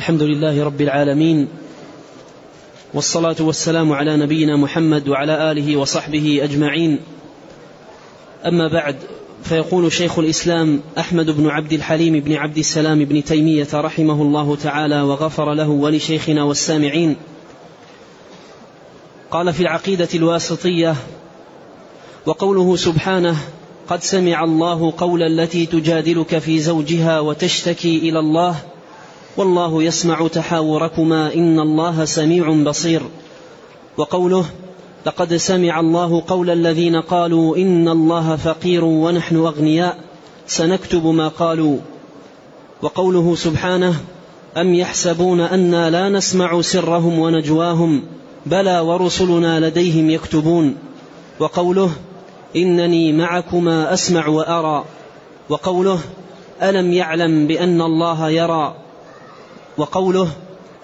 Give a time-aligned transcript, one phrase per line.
[0.00, 1.48] الحمد لله رب العالمين
[2.94, 6.98] والصلاة والسلام على نبينا محمد وعلى آله وصحبه أجمعين.
[8.46, 8.96] أما بعد
[9.42, 15.02] فيقول شيخ الإسلام أحمد بن عبد الحليم بن عبد السلام بن تيمية رحمه الله تعالى
[15.02, 17.16] وغفر له ولشيخنا والسامعين.
[19.30, 20.96] قال في العقيدة الواسطية
[22.26, 23.36] وقوله سبحانه
[23.88, 28.69] قد سمع الله قول التي تجادلك في زوجها وتشتكي إلى الله
[29.36, 33.02] والله يسمع تحاوركما إن الله سميع بصير.
[33.96, 34.44] وقوله
[35.06, 39.98] لقد سمع الله قول الذين قالوا إن الله فقير ونحن أغنياء
[40.46, 41.76] سنكتب ما قالوا.
[42.82, 43.94] وقوله سبحانه
[44.56, 48.02] أم يحسبون أنا لا نسمع سرهم ونجواهم
[48.46, 50.76] بلى ورسلنا لديهم يكتبون.
[51.40, 51.90] وقوله
[52.56, 54.84] إنني معكما أسمع وأرى.
[55.48, 55.98] وقوله
[56.62, 58.74] ألم يعلم بأن الله يرى.
[59.80, 60.28] وقوله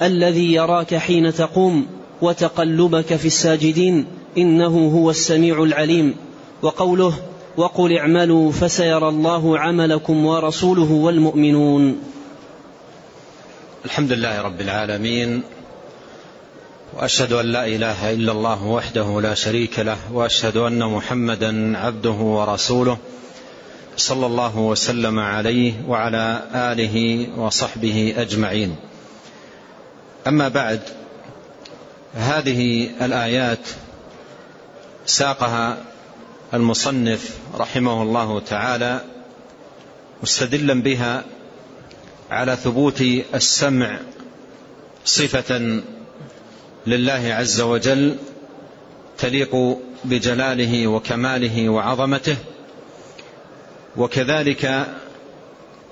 [0.02, 1.87] الذي يراك حين تقوم
[2.23, 4.07] وتقلبك في الساجدين
[4.38, 6.15] إنه هو السميع العليم.
[6.62, 7.15] وقوله
[7.56, 11.98] وقل اعملوا فسيرى الله عملكم ورسوله والمؤمنون.
[13.84, 15.43] الحمد لله رب العالمين
[16.96, 22.96] وأشهد أن لا إله إلا الله وحده لا شريك له وأشهد أن محمدا عبده ورسوله.
[23.97, 28.77] صلى الله وسلم عليه وعلى آله وصحبه أجمعين.
[30.27, 30.80] أما بعد
[32.15, 33.69] هذه الآيات
[35.07, 35.79] ساقها
[36.55, 39.01] المصنف رحمه الله تعالى
[40.23, 41.24] مستدلا بها
[42.30, 43.01] على ثبوت
[43.35, 43.99] السمع
[45.05, 45.80] صفة
[46.87, 48.17] لله عز وجل
[49.19, 52.37] تليق بجلاله وكماله وعظمته.
[53.97, 54.87] وكذلك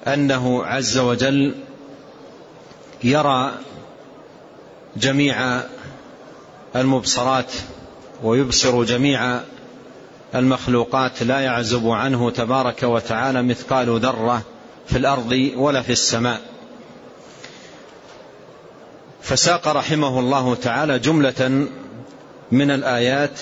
[0.07, 1.55] أنه عز وجل
[3.05, 3.53] يرى
[4.97, 5.61] جميع
[6.77, 7.53] المبصرات
[8.23, 9.41] ويبصر جميع
[10.35, 14.43] المخلوقات لا يعزب عنه تبارك وتعالى مثقال ذرة
[14.87, 16.41] في الأرض ولا في السماء.
[19.23, 21.67] فساق رحمه الله تعالى جملة
[22.53, 23.41] من الآيات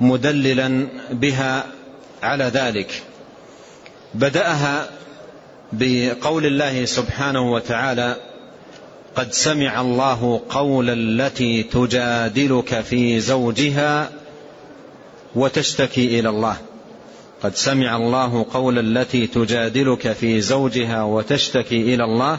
[0.00, 1.66] مدللا بها
[2.22, 3.02] على ذلك.
[4.14, 4.88] بدأها
[5.72, 8.16] بقول الله سبحانه وتعالى
[9.16, 14.10] قد سمع الله قول التي تجادلك في زوجها
[15.34, 16.56] وتشتكي إلى الله.
[17.42, 22.38] قد سمع الله قول التي تجادلك في زوجها وتشتكي إلى الله.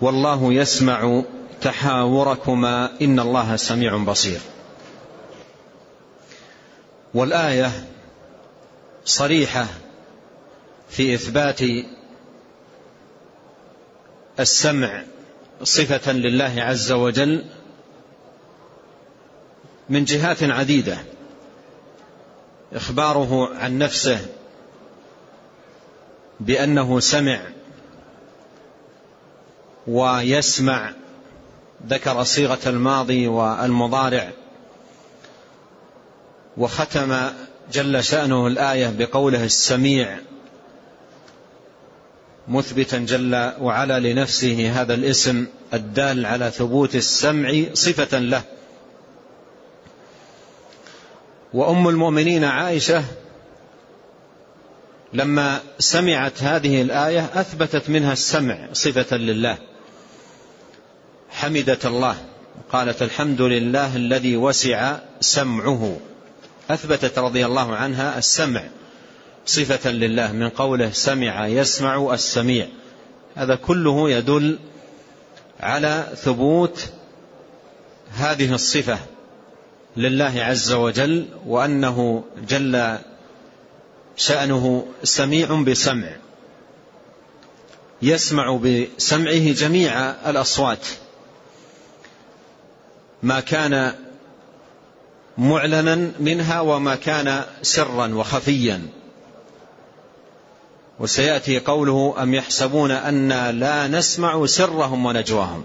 [0.00, 1.22] والله يسمع
[1.60, 4.40] تحاوركما إن الله سميع بصير.
[7.14, 7.70] والآية
[9.04, 9.66] صريحة
[10.96, 11.60] في إثبات
[14.40, 15.02] السمع
[15.62, 17.44] صفة لله عز وجل
[19.88, 20.98] من جهات عديدة
[22.72, 24.26] إخباره عن نفسه
[26.40, 27.40] بأنه سمع
[29.86, 30.92] ويسمع
[31.86, 34.30] ذكر صيغة الماضي والمضارع
[36.56, 37.30] وختم
[37.72, 40.18] جل شأنه الآية بقوله السميع.
[42.48, 48.42] مثبتا جل وعلا لنفسه هذا الاسم الدال على ثبوت السمع صفة له.
[51.52, 53.04] وأم المؤمنين عائشة
[55.12, 59.58] لما سمعت هذه الآية أثبتت منها السمع صفة لله.
[61.30, 62.16] حمدت الله.
[62.72, 65.96] قالت الحمد لله الذي وسع سمعه.
[66.70, 68.62] أثبتت رضي الله عنها السمع.
[69.46, 72.66] صفة لله من قوله سمع يسمع السميع.
[73.34, 74.58] هذا كله يدل
[75.60, 76.88] على ثبوت
[78.16, 78.98] هذه الصفة
[79.96, 82.98] لله عز وجل وأنه جل
[84.16, 86.08] شأنه سميع بسمع.
[88.02, 90.86] يسمع بسمعه جميع الأصوات.
[93.22, 93.94] ما كان
[95.38, 98.82] معلنا منها وما كان سرا وخفيا.
[101.00, 105.64] وسيأتي قوله أم يحسبون أنا لا نسمع سرهم ونجواهم.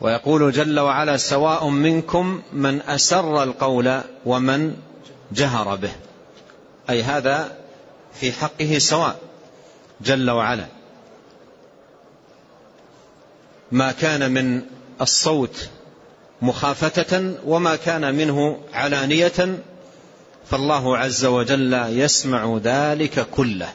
[0.00, 4.76] ويقول جل وعلا سواء منكم من أسر القول ومن
[5.32, 5.92] جهر به.
[6.90, 7.56] أي هذا
[8.14, 9.16] في حقه سواء
[10.00, 10.66] جل وعلا.
[13.72, 14.62] ما كان من
[15.00, 15.68] الصوت
[16.42, 19.62] مخافتة وما كان منه علانية
[20.50, 23.72] فالله عز وجل يسمع ذلك كله.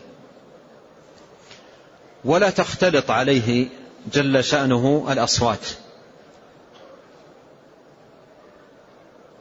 [2.25, 3.67] ولا تختلط عليه
[4.13, 5.67] جل شأنه الأصوات.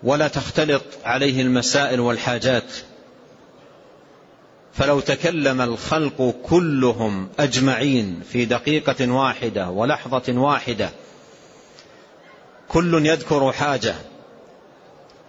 [0.02, 2.72] ولا تختلط عليه المسائل والحاجات.
[4.74, 10.90] فلو تكلم الخلق كلهم أجمعين في دقيقة واحدة ولحظة واحدة
[12.68, 13.94] كل يذكر حاجة.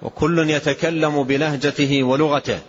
[0.02, 2.60] وكل يتكلم بلهجته ولغته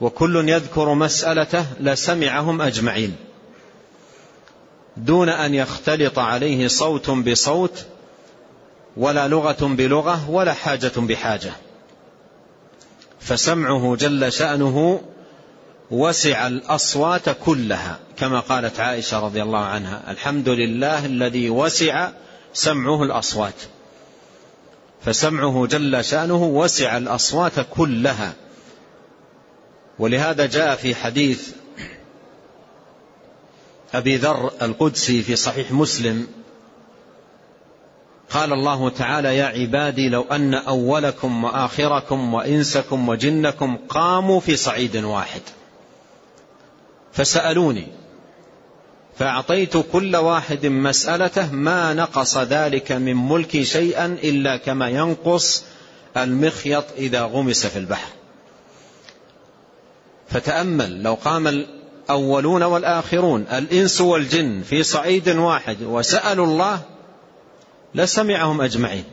[0.00, 3.16] وكل يذكر مسألته لسمعهم أجمعين.
[4.96, 7.86] دون أن يختلط عليه صوت بصوت
[8.96, 11.52] ولا لغة بلغة ولا حاجة بحاجة.
[13.20, 15.00] فسمعه جل شأنه
[15.90, 22.10] وسع الأصوات كلها كما قالت عائشة رضي الله عنها الحمد لله الذي وسع
[22.52, 23.54] سمعه الأصوات.
[25.04, 28.32] فسمعه جل شأنه وسع الأصوات كلها.
[29.98, 31.48] ولهذا جاء في حديث
[33.94, 36.26] أبي ذر القدسي في صحيح مسلم
[38.30, 45.40] قال الله تعالى يا عبادي لو أن أولكم وآخركم وإنسكم وجنكم قاموا في صعيد واحد.
[47.12, 48.01] فسألوني
[49.18, 55.64] فأعطيت كل واحد مسألته ما نقص ذلك من ملكي شيئا إلا كما ينقص
[56.16, 58.08] المخيط إذا غمس في البحر.
[60.28, 66.80] فتأمل لو قام الأولون والآخرون الإنس والجن في صعيد واحد وسألوا الله
[67.94, 69.04] لسمعهم أجمعين.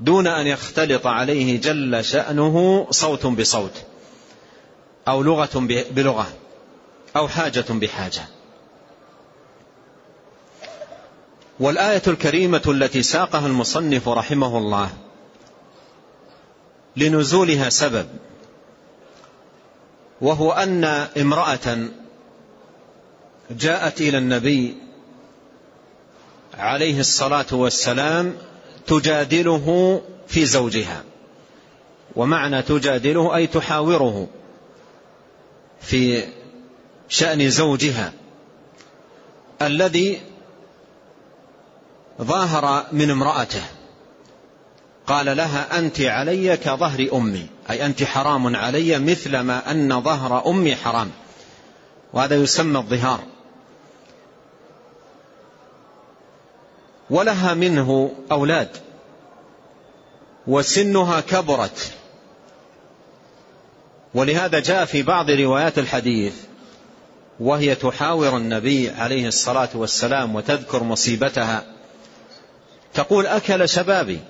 [0.00, 3.82] دون أن يختلط عليه جل شأنه صوت بصوت
[5.08, 5.50] أو لغة
[5.90, 6.26] بلغة
[7.16, 8.37] أو حاجة بحاجة.
[11.60, 14.90] والآية الكريمة التي ساقها المصنف رحمه الله
[16.96, 18.06] لنزولها سبب
[20.20, 20.84] وهو أن
[21.16, 21.88] امرأة
[23.50, 24.76] جاءت إلى النبي
[26.58, 28.36] عليه الصلاة والسلام
[28.86, 31.04] تجادله في زوجها
[32.16, 34.28] ومعنى تجادله أي تحاوره
[35.80, 36.24] في
[37.08, 38.12] شأن زوجها
[39.62, 40.20] الذي
[42.22, 43.62] ظاهر من امرأته.
[45.06, 47.46] قال لها أنت علي كظهر أمي.
[47.70, 51.10] أي أنت حرام علي مثل ما أن ظهر أمي حرام.
[52.12, 53.20] وهذا يسمى الظهار.
[57.10, 58.68] ولها منه أولاد.
[60.46, 61.92] وسنها كبرت.
[64.14, 66.34] ولهذا جاء في بعض روايات الحديث
[67.40, 71.77] وهي تحاور النبي عليه الصلاة والسلام وتذكر مصيبتها.
[72.94, 74.20] تقول أكل شبابي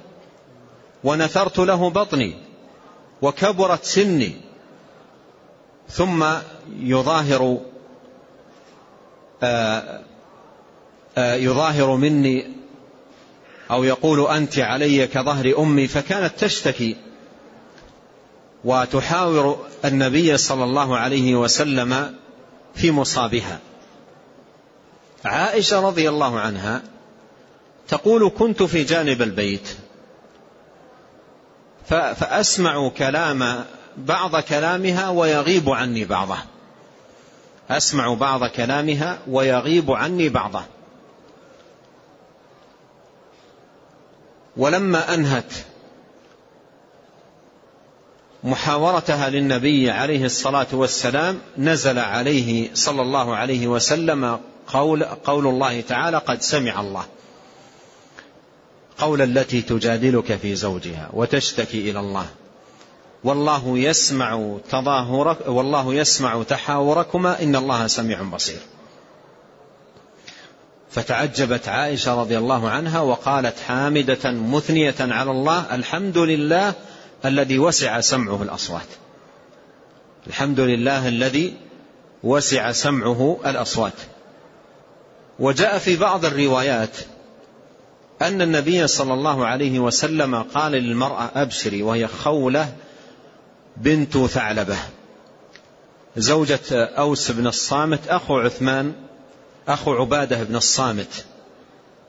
[1.04, 2.34] ونثرت له بطني
[3.22, 4.32] وكبرت سني
[5.88, 6.24] ثم
[6.80, 7.60] يظاهر
[9.42, 10.02] آآ
[11.18, 12.46] آآ يظاهر مني
[13.70, 16.96] أو يقول أنت علي كظهر أمي فكانت تشتكي
[18.64, 22.14] وتحاور النبي صلى الله عليه وسلم
[22.74, 23.58] في مصابها.
[25.24, 26.82] عائشة رضي الله عنها
[27.88, 29.68] تقول كنت في جانب البيت.
[31.86, 33.64] فأسمع كلام
[33.96, 36.38] بعض كلامها ويغيب عني بعضه.
[37.70, 40.62] أسمع بعض كلامها ويغيب عني بعضه.
[44.56, 45.52] ولما أنهت
[48.44, 56.18] محاورتها للنبي عليه الصلاة والسلام نزل عليه صلى الله عليه وسلم قول, قول الله تعالى
[56.18, 57.06] قد سمع الله.
[58.98, 62.26] قول التي تجادلك في زوجها وتشتكي إلى الله.
[63.24, 68.58] والله يسمع تظاهرك والله يسمع تحاوركما إن الله سميع بصير.
[70.90, 76.74] فتعجبت عائشة رضي الله عنها وقالت حامدة مثنية على الله الحمد لله
[77.24, 78.86] الذي وسع سمعه الأصوات.
[80.26, 81.54] الحمد لله الذي
[82.24, 83.92] وسع سمعه الأصوات.
[85.38, 86.96] وجاء في بعض الروايات
[88.22, 92.72] أن النبي صلى الله عليه وسلم قال للمرأة أبشري وهي خولة
[93.76, 94.76] بنت ثعلبة.
[96.16, 98.92] زوجة أوس بن الصامت أخو عثمان
[99.68, 101.24] أخو عبادة بن الصامت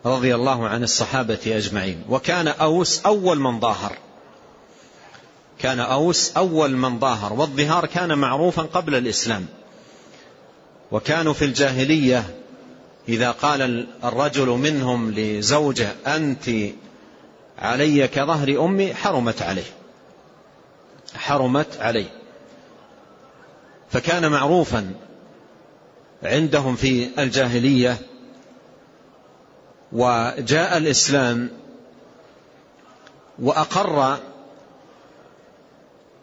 [0.05, 2.03] رضي الله عن الصحابة أجمعين.
[2.09, 3.97] وكان أوس أول من ظاهر.
[5.59, 9.45] كان أوس أول من ظاهر والظهار كان معروفا قبل الإسلام.
[10.91, 12.38] وكانوا في الجاهلية
[13.09, 16.49] إذا قال الرجل منهم لزوجة أنت
[17.59, 19.71] علي كظهر أمي حرمت عليه.
[21.15, 22.09] حرمت عليه.
[23.91, 24.93] فكان معروفا
[26.23, 27.97] عندهم في الجاهلية
[29.91, 31.49] وجاء الإسلام
[33.39, 34.17] وأقر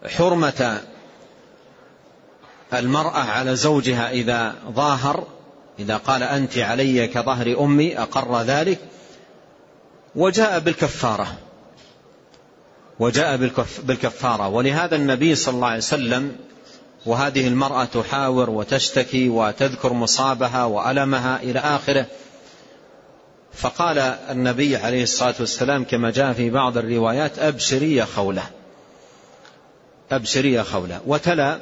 [0.07, 0.81] حرمة
[2.75, 5.27] المرأة على زوجها إذا ظاهر
[5.79, 8.79] إذا قال أنت علي كظهر أمي أقر ذلك
[10.15, 11.27] وجاء بالكفارة
[12.99, 13.37] وجاء
[13.83, 14.49] بالكفارة.
[14.49, 16.37] ولهذا النبي صلى الله عليه وسلم
[17.07, 22.07] وهذه المرأة تحاور وتشتكي وتذكر مصابها وألمها إلى آخره.
[23.53, 28.43] فقال النبي عليه الصلاة والسلام كما جاء في بعض الروايات أبشري يا خولة.
[30.13, 31.01] أبشري يا خولة.
[31.07, 31.61] وتلا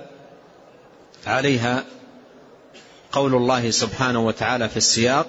[1.26, 1.85] عليها
[3.14, 5.26] قول الله سبحانه وتعالى في السياق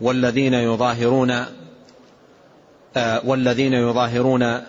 [0.00, 1.30] والذين يظاهرون
[2.96, 4.60] آه، والذين يظاهرون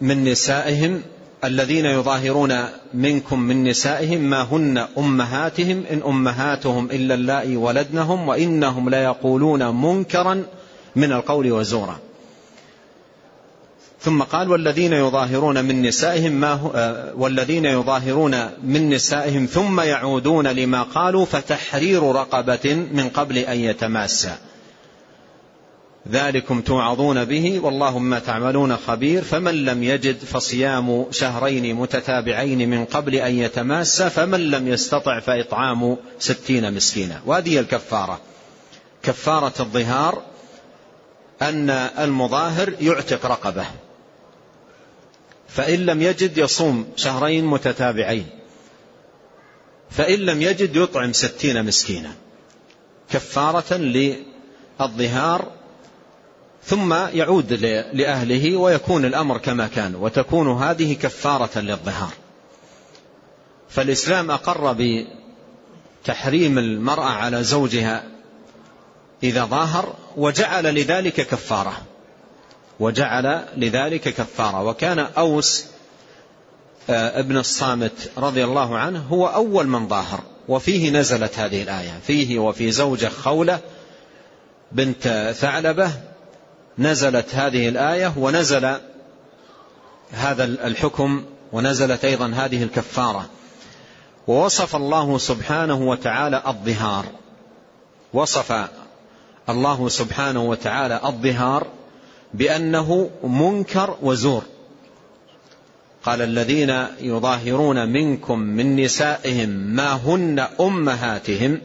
[0.00, 1.02] من نسائهم
[1.44, 2.64] الذين يظاهرون
[2.94, 10.44] منكم من نسائهم ما هن أمهاتهم إن أمهاتهم إلا اللائي ولدنهم وإنهم ليقولون منكرا
[10.96, 11.98] من القول وزورا.
[14.04, 20.46] ثم قال والذين يظاهرون من نسائهم ما هو آه، والذين يظاهرون من نسائهم ثم يعودون
[20.46, 24.38] لما قالوا فتحرير رقبة من قبل أن يتماسا.
[26.10, 29.22] ذلكم توعظون به والله ما تعملون خبير.
[29.22, 36.74] فمن لم يجد فصيام شهرين متتابعين من قبل أن يتماسا فمن لم يستطع فإطعام ستين
[36.74, 37.20] مسكينا.
[37.26, 38.20] وهذه الكفارة.
[39.02, 40.22] كفارة الظهار
[41.42, 43.66] أن المظاهر يعتق رقبة.
[45.54, 48.26] فإن لم يجد يصوم شهرين متتابعين.
[49.90, 52.12] فإن لم يجد يطعم ستين مسكينا.
[53.10, 55.50] كفارة للظهار
[56.64, 57.52] ثم يعود
[57.92, 62.12] لأهله ويكون الأمر كما كان وتكون هذه كفارة للظهار.
[63.68, 64.76] فالإسلام أقر
[66.02, 68.04] بتحريم المرأة على زوجها
[69.22, 71.82] إذا ظاهر وجعل لذلك كفارة.
[72.82, 74.62] وجعل لذلك كفارة.
[74.62, 75.64] وكان أوس
[76.90, 80.20] آه، ابن الصامت رضي الله عنه هو أول من ظاهر.
[80.48, 82.00] وفيه نزلت هذه الآية.
[82.06, 83.60] فيه وفي زوجة خولة
[84.72, 85.92] بنت ثعلبة
[86.78, 88.76] نزلت هذه الآية ونزل
[90.12, 93.26] هذا الحكم ونزلت أيضا هذه الكفارة.
[94.26, 97.04] ووصف الله سبحانه وتعالى الظهار.
[98.12, 98.68] وصف
[99.48, 101.66] الله سبحانه وتعالى الظهار
[102.34, 104.42] بأنه منكر وزور.
[106.04, 111.60] قال الذين يظاهرون منكم من نسائهم ما هن أمهاتهم.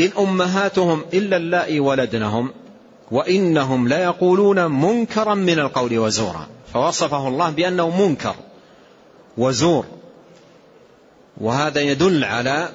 [0.00, 2.50] إن أمهاتهم إلا اللائي ولدنهم
[3.10, 6.46] وإنهم ليقولون منكرا من القول وزورا.
[6.74, 8.34] فوصفه الله بأنه منكر
[9.38, 9.84] وزور.
[11.40, 12.68] وهذا يدل على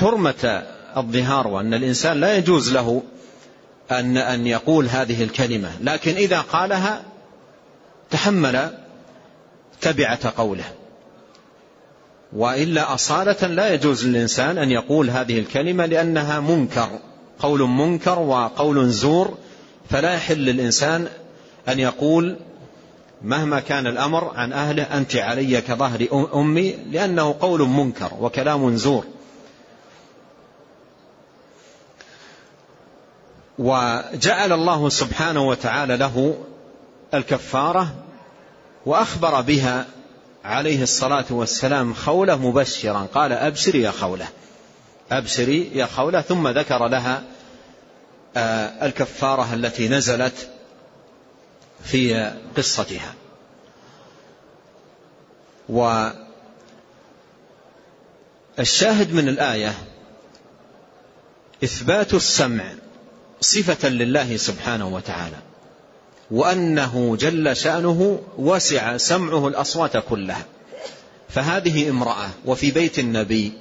[0.00, 0.64] حرمة
[0.96, 3.02] الظهار وأن الإنسان لا يجوز له
[3.90, 7.02] أن أن يقول هذه الكلمة لكن إذا قالها
[8.10, 8.70] تحمل
[9.80, 10.64] تبعة قوله.
[12.32, 16.88] وإلا أصالة لا يجوز للإنسان أن يقول هذه الكلمة لأنها منكر
[17.38, 19.38] قول منكر وقول زور
[19.90, 21.08] فلا يحل للإنسان
[21.68, 22.36] أن يقول
[23.22, 29.04] مهما كان الأمر عن أهله أنت علي كظهر أمي لأنه قول منكر وكلام زور.
[33.58, 36.44] وجعل الله سبحانه وتعالى له
[37.14, 37.94] الكفارة
[38.86, 39.86] وأخبر بها
[40.44, 43.06] عليه الصلاة والسلام خولة مبشرا.
[43.14, 44.28] قال أبشري يا خولة.
[45.12, 46.20] أبشري يا خولة.
[46.20, 47.22] ثم ذكر لها
[48.36, 50.50] آه، الكفارة التي نزلت
[51.84, 53.14] في قصتها.
[58.58, 59.74] والشاهد من الآية
[61.64, 62.64] إثبات السمع
[63.44, 65.36] صفة لله سبحانه وتعالى.
[66.30, 70.44] وأنه جل شأنه وسع سمعه الأصوات كلها.
[71.28, 73.52] فهذه امرأة وفي بيت النبي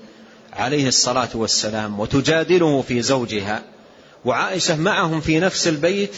[0.53, 3.63] عليه الصلاة والسلام وتجادله في زوجها
[4.25, 6.15] وعائشة معهم في نفس البيت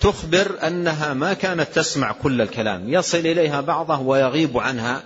[0.00, 5.02] تخبر أنها ما كانت تسمع كل الكلام يصل إليها بعضه ويغيب عنها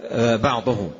[0.00, 0.90] آه، بعضه.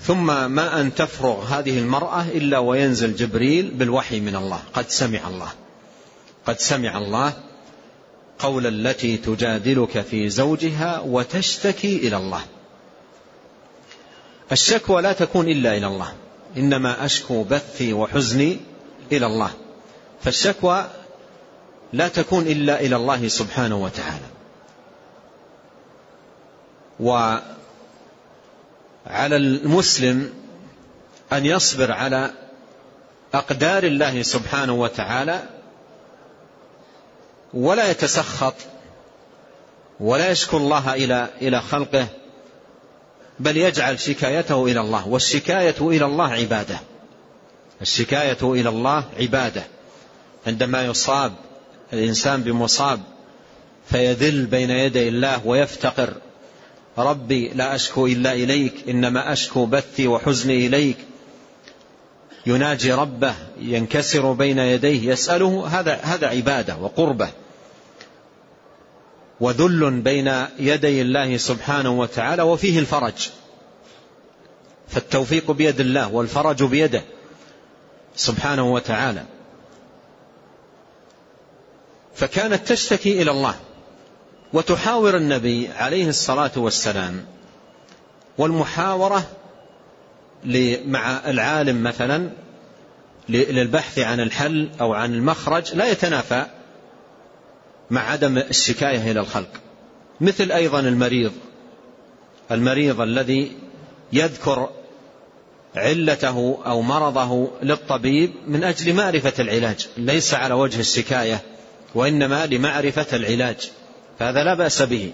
[0.00, 4.60] ثم ما أن تفرغ هذه المرأة إلا وينزل جبريل بالوحي من الله.
[4.74, 5.52] قد سمع الله.
[6.46, 7.32] قد سمع الله
[8.38, 12.40] قول التي تجادلك في زوجها وتشتكي إلى الله.
[14.52, 16.12] الشكوى لا تكون إلا إلى الله.
[16.56, 18.60] إنما أشكو بثي وحزني
[19.12, 19.50] إلى الله.
[20.22, 20.90] فالشكوى
[21.92, 24.26] لا تكون إلا إلى الله سبحانه وتعالى.
[29.06, 30.32] وعلى المسلم
[31.32, 32.30] أن يصبر على
[33.34, 35.42] أقدار الله سبحانه وتعالى
[37.54, 38.54] ولا يتسخط
[40.00, 42.06] ولا يشكو الله إلى إلى خلقه
[43.38, 46.78] بل يجعل شكايته إلى الله والشكاية إلى الله عبادة.
[47.82, 49.62] الشكاية إلى الله عبادة.
[50.46, 51.32] عندما يصاب
[51.92, 53.00] الإنسان بمصاب
[53.90, 56.14] فيذل بين يدي الله ويفتقر.
[56.98, 60.96] ربي لا أشكو إلا إليك إنما أشكو بثي وحزني إليك.
[62.46, 67.28] يناجي ربه ينكسر بين يديه يسأله هذا هذا عبادة وقربة.
[69.40, 73.30] وذل بين يدي الله سبحانه وتعالى وفيه الفرج.
[74.88, 77.02] فالتوفيق بيد الله والفرج بيده
[78.16, 79.24] سبحانه وتعالى.
[82.14, 83.54] فكانت تشتكي إلى الله.
[84.54, 87.24] وتحاور النبي عليه الصلاة والسلام.
[88.38, 89.30] والمحاورة
[90.86, 92.30] مع العالم مثلا
[93.28, 96.46] للبحث عن الحل أو عن المخرج لا يتنافى
[97.90, 99.50] مع عدم الشكاية إلى الخلق.
[100.20, 101.32] مثل أيضا المريض.
[102.50, 103.52] المريض الذي
[104.12, 104.70] يذكر
[105.76, 111.42] علته أو مرضه للطبيب من أجل معرفة العلاج ليس على وجه الشكاية
[111.94, 113.70] وإنما لمعرفة العلاج.
[114.18, 115.12] فهذا لا بأس به.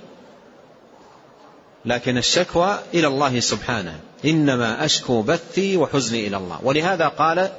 [1.84, 4.00] لكن الشكوى إلى الله سبحانه.
[4.24, 6.58] إنما أشكو بثي وحزني إلى الله.
[6.62, 7.50] ولهذا قال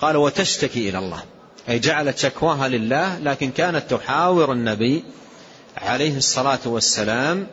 [0.00, 1.22] قال وتشتكي إلى الله.
[1.68, 5.04] أي جعلت شكواها لله لكن كانت تحاور النبي
[5.76, 7.46] عليه الصلاة والسلام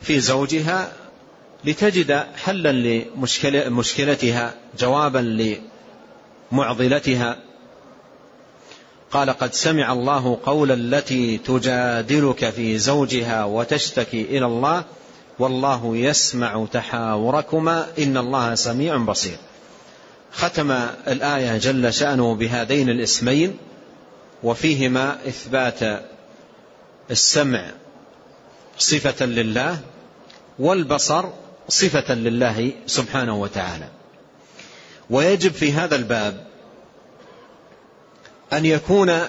[0.00, 0.92] في زوجها
[1.64, 5.58] لتجد حلا لمشكلتها جوابا
[6.52, 7.36] لمعضلتها.
[9.12, 14.84] قال قد سمع الله قول التي تجادلك في زوجها وتشتكي إلى الله
[15.38, 19.36] والله يسمع تحاوركما إن الله سميع بصير.
[20.32, 20.70] ختم
[21.08, 23.56] الآية جل شأنه بهذين الاسمين
[24.42, 26.02] وفيهما إثبات
[27.10, 27.70] السمع
[28.78, 29.78] صفة لله
[30.58, 31.24] والبصر
[31.68, 33.88] صفة لله سبحانه وتعالى.
[35.10, 36.47] ويجب في هذا الباب
[38.52, 39.20] أن يكون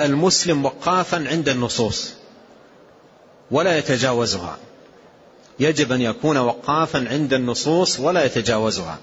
[0.00, 2.12] المسلم وقافا عند النصوص
[3.50, 4.58] ولا يتجاوزها.
[5.60, 8.98] يجب أن يكون وقافا عند النصوص ولا يتجاوزها.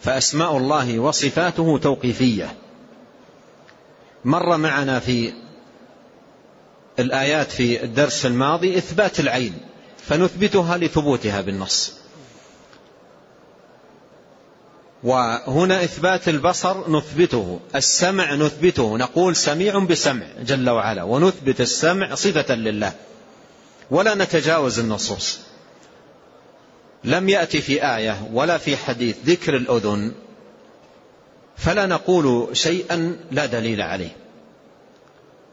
[0.00, 2.54] فأسماء الله وصفاته توقيفية.
[4.24, 5.32] مر معنا في
[6.98, 9.54] الآيات في الدرس الماضي إثبات العين
[10.06, 11.99] فنثبتها لثبوتها بالنص.
[15.02, 22.92] وهنا إثبات البصر نثبته السمع نثبته نقول سميع بسمع جل وعلا ونثبت السمع صفة لله
[23.90, 25.38] ولا نتجاوز النصوص.
[27.04, 30.12] لم يأتي في آية ولا في حديث ذكر الأذن
[31.56, 34.16] فلا نقول شيئا لا دليل عليه.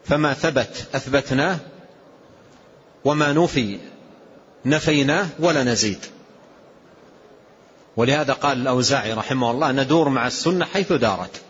[0.06, 1.58] فما ثبت أثبتناه
[3.06, 3.80] وما نفي
[4.66, 6.06] نفيناه ولا نزيد.
[7.98, 11.42] ولهذا قال الأوزاعي رحمه الله ندور مع السنة حيث دارت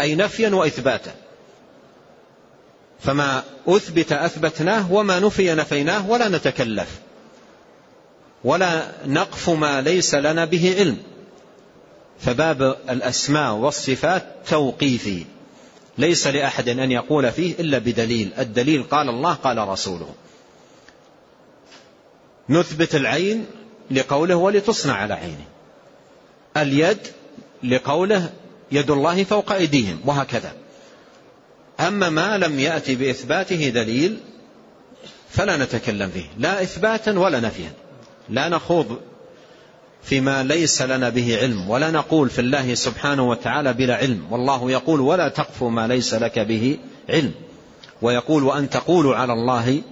[0.00, 1.14] أي نفيا وإثباتا
[3.00, 7.00] فما أثبت أثبتناه وما نفي نفيناه ولا نتكلف
[8.44, 10.96] ولا نقف ما ليس لنا به علم.
[12.20, 15.24] فباب الأسماء والصفات توقيفي
[15.98, 18.30] ليس لأحد أن يقول فيه إلا بدليل.
[18.38, 20.14] الدليل قال الله قال رسوله.
[22.48, 23.46] نثبت العين
[23.90, 25.49] لقوله ولتصنع على عينه
[26.56, 26.98] اليد
[27.64, 28.30] لقوله
[28.72, 30.52] يد الله فوق أيديهم وهكذا.
[31.80, 34.18] أما ما لم يأتي بإثباته دليل
[35.30, 37.72] فلا نتكلم فيه لا إثباتا ولا نفيا.
[38.28, 38.98] لا نخوض
[40.02, 44.26] فيما ليس لنا به علم ولا نقول في الله سبحانه وتعالى بلا علم.
[44.30, 47.32] والله يقول ولا تقف ما ليس لك به علم.
[48.02, 49.82] ويقول وأن تقولوا على الله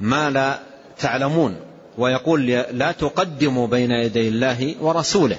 [0.00, 0.58] ما لا
[0.98, 1.56] تعلمون.
[1.98, 5.38] ويقول لا تقدموا بين يدي الله ورسوله.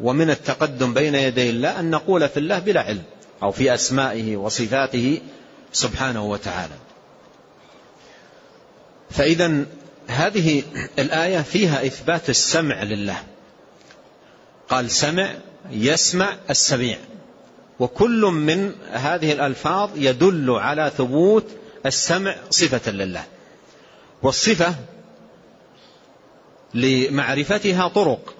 [0.00, 3.02] ومن التقدم بين يدي الله أن نقول في الله بلا علم
[3.42, 5.20] أو في أسمائه وصفاته
[5.72, 6.74] سبحانه وتعالى.
[9.10, 9.64] فإذا
[10.06, 10.62] هذه
[10.98, 13.22] الآية فيها إثبات السمع لله.
[14.68, 15.34] قال سمع
[15.70, 16.98] يسمع السميع.
[17.80, 21.46] وكل من هذه الألفاظ يدل على ثبوت
[21.86, 23.24] السمع صفة لله.
[24.22, 24.74] والصفة
[26.74, 28.34] لمعرفتها طرق.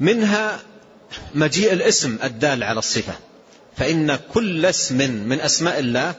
[0.00, 0.60] منها
[1.34, 3.12] مجيء الاسم الدال على الصفة.
[3.76, 6.14] فإن كل اسم من أسماء الله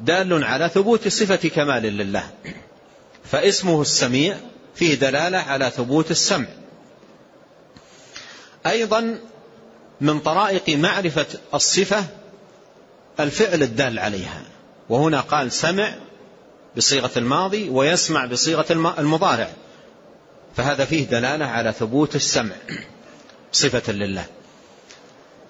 [0.00, 2.30] دال على ثبوت صفة كمال لله.
[3.24, 4.36] فاسمه السميع
[4.74, 6.46] فيه دلالة على ثبوت السمع.
[8.66, 9.18] أيضا
[10.00, 12.04] من طرائق معرفة الصفة
[13.20, 14.42] الفعل الدال عليها.
[14.88, 15.94] وهنا قال سمع
[16.76, 18.66] بصيغة الماضي ويسمع بصيغة
[18.98, 19.50] المضارع.
[20.56, 22.54] فهذا فيه دلالة على ثبوت السمع.
[23.54, 24.26] صفة لله.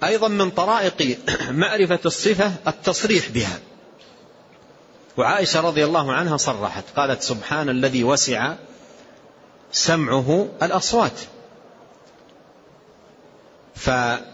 [0.03, 1.17] أيضا من طرائق
[1.51, 3.59] معرفة الصفة التصريح بها.
[5.17, 8.55] وعائشة رضي الله عنها صرحت قالت سبحان الذي وسع
[9.71, 11.19] سمعه الأصوات.
[13.75, 14.25] فهذه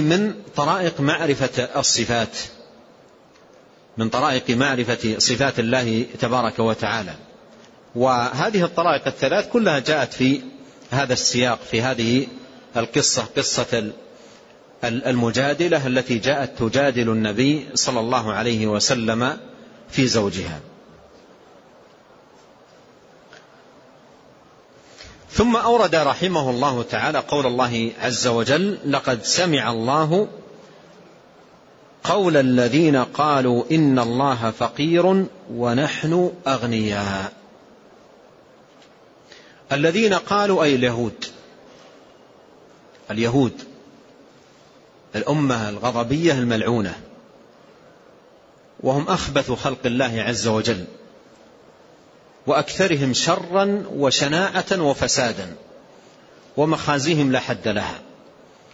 [0.00, 2.36] من طرائق معرفة الصفات
[3.96, 7.14] من طرائق معرفة صفات الله تبارك وتعالى.
[7.94, 10.40] وهذه الطرائق الثلاث كلها جاءت في
[10.90, 12.26] هذا السياق في هذه
[12.76, 13.92] القصة قصة
[14.84, 19.36] المجادلة التي جاءت تجادل النبي صلى الله عليه وسلم
[19.90, 20.60] في زوجها.
[25.30, 30.28] ثم أورد رحمه الله تعالى قول الله عز وجل لقد سمع الله
[32.04, 37.39] قول الذين قالوا إن الله فقير ونحن أغنياء
[39.72, 41.24] الذين قالوا أي اليهود؟
[43.10, 43.52] اليهود.
[45.16, 47.00] الأمة الغضبية الملعونة.
[48.80, 50.84] وهم أخبث خلق الله عز وجل.
[52.46, 55.54] وأكثرهم شرا وشناعة وفسادا.
[56.56, 58.00] ومخازيهم لا حد لها.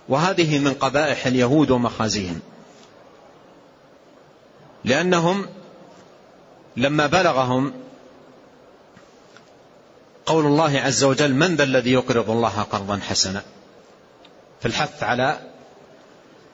[0.08, 2.40] وهذه من قبائح اليهود ومخازيهم.
[4.84, 5.46] لأنهم
[6.76, 7.72] لما بلغهم
[10.26, 13.42] قول الله عز وجل من ذا الذي يقرض الله قرضا حسنا؟
[14.60, 15.40] في الحث على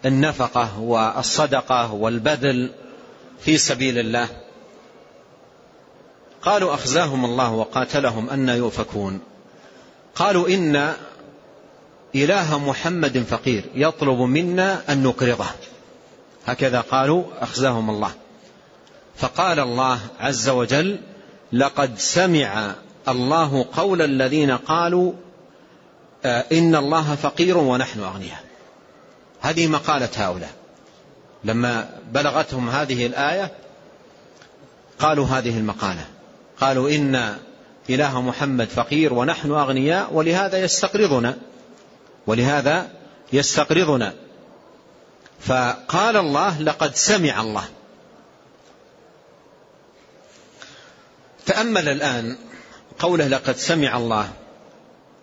[0.05, 2.73] النفقة والصدقة والبذل
[3.41, 4.29] في سبيل الله.
[6.43, 9.21] قالوا أخزاهم الله وقاتلهم أن يؤفكون.
[10.15, 10.95] قالوا إن
[12.15, 15.47] إله محمد فقير يطلب منا أن نقرضه.
[16.47, 18.13] هكذا قالوا أخزاهم الله.
[19.17, 21.01] فقال الله عز وجل
[21.53, 22.75] لقد سمع
[23.09, 25.13] الله قول الذين قالوا
[26.25, 28.45] آه، إن الله فقير ونحن أغنياء.
[29.41, 30.51] هذه مقالة هؤلاء.
[31.45, 33.53] لما بلغتهم هذه الآية
[34.99, 36.05] قالوا هذه المقالة.
[36.61, 37.37] قالوا إن
[37.91, 41.37] إله محمد فقير ونحن أغنياء ولهذا يستقرضنا.
[42.27, 42.91] ولهذا
[43.33, 44.15] يستقرضنا.
[45.41, 47.65] فقال الله لقد سمع الله.
[51.47, 52.37] تأمل الآن
[53.03, 54.31] قوله لقد سمع الله.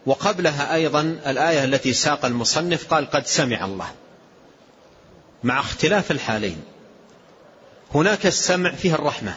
[0.05, 3.91] وقبلها أيضا الآية التي ساق المصنف قال قد سمع الله.
[5.43, 6.61] مع اختلاف الحالين.
[7.95, 9.33] هناك السمع فيه الرحمة.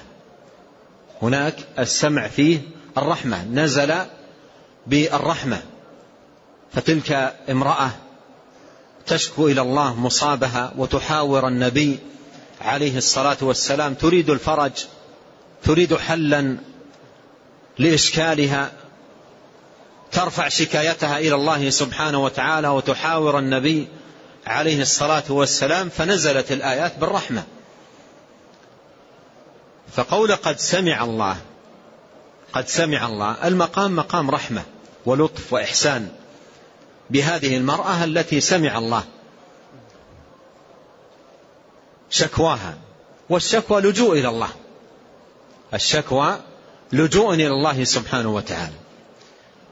[1.23, 2.61] هناك السمع فيه
[2.99, 3.45] الرحمة.
[3.45, 3.95] نزل
[4.87, 5.63] بالرحمة.
[6.73, 7.91] فتلك امرأة
[9.07, 11.99] تشكو إلى الله مصابها وتحاور النبي
[12.61, 13.95] عليه الصلاة والسلام.
[13.95, 14.73] تريد الفرج.
[15.63, 16.57] تريد حلا
[17.79, 18.73] لإشكالها
[20.13, 23.89] ترفع شكايتها إلى الله سبحانه وتعالى وتحاور النبي
[24.47, 27.45] عليه الصلاة والسلام فنزلت الآيات بالرحمة.
[29.97, 31.37] فقول قد سمع الله
[32.53, 34.63] قد سمع الله المقام مقام رحمة
[35.07, 36.09] ولطف وإحسان
[37.11, 39.05] بهذه المرأة التي سمع الله.
[42.11, 42.75] شكواها
[43.31, 44.51] والشكوى لجوء إلى الله.
[45.75, 46.39] الشكوى
[46.93, 48.75] لجوء إلى الله سبحانه وتعالى.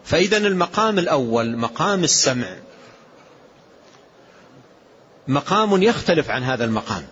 [0.04, 2.56] فإذا المقام الأول مقام السمع
[5.28, 7.06] مقام يختلف عن هذا المقام.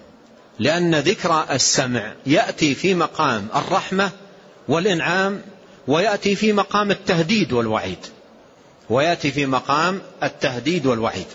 [0.59, 4.11] لأن ذكر السمع يأتي في مقام الرحمة
[4.69, 5.43] والإنعام
[5.87, 8.07] ويأتي في مقام التهديد والوعيد.
[8.91, 11.27] ويأتي في مقام التهديد والوعيد.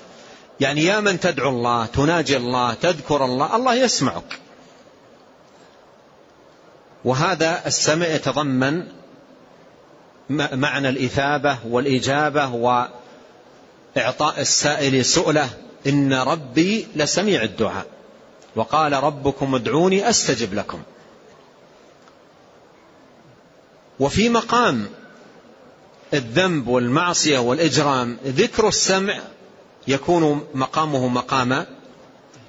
[0.59, 4.39] يعني يا من تدعو الله تناجي الله تذكر الله الله يسمعك.
[7.05, 8.83] وهذا السمع يتضمن
[10.29, 15.49] معنى الإثابة والإجابة وإعطاء السائل سؤله
[15.87, 17.85] إن ربي لسميع الدعاء
[18.55, 20.81] وقال ربكم ادعوني أستجب لكم.
[23.99, 24.87] وفي مقام
[26.13, 29.19] الذنب والمعصية والإجرام ذكر السمع
[29.87, 31.65] يكون مقامه مقام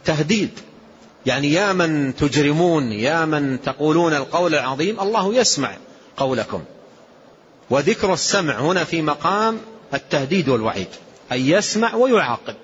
[0.04, 0.60] تهديد.
[1.26, 5.76] يعني يا من تجرمون يا من تقولون القول العظيم الله يسمع
[6.16, 6.64] قولكم.
[7.70, 9.60] وذكر السمع هنا في مقام
[9.94, 10.88] التهديد والوعيد
[11.32, 12.54] أن يسمع ويعاقب.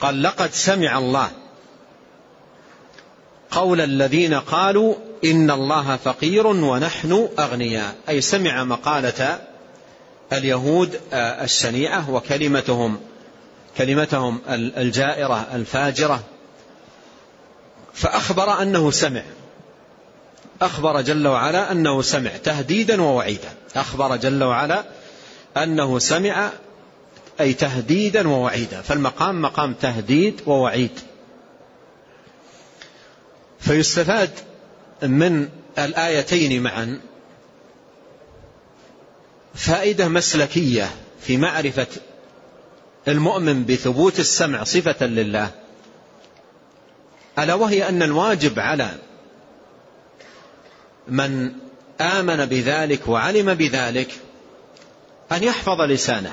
[0.00, 1.30] قال لقد سمع الله
[3.50, 7.94] قول الذين قالوا إن الله فقير ونحن أغنياء.
[8.08, 9.40] أي سمع مقالة
[10.32, 13.00] اليهود الشنيعة وكلمتهم.
[13.78, 16.22] كلمتهم الجائرة الفاجرة.
[17.94, 19.22] فأخبر أنه سمع.
[20.62, 23.54] أخبر جل وعلا أنه سمع تهديدا ووعيدا.
[23.76, 24.84] أخبر جل وعلا
[25.56, 26.50] أنه سمع
[27.40, 28.80] أي تهديدا ووعيدا.
[28.82, 31.00] فالمقام مقام تهديد ووعيد.
[33.60, 34.30] فيستفاد
[35.02, 37.00] من الآيتين معا.
[39.54, 41.86] فائدة مسلكية في معرفة
[43.08, 45.50] المؤمن بثبوت السمع صفة لله.
[47.38, 48.90] ألا وهي أن الواجب على
[51.08, 51.52] من
[52.00, 54.10] آمن بذلك وعلم بذلك
[55.32, 56.32] أن يحفظ لسانه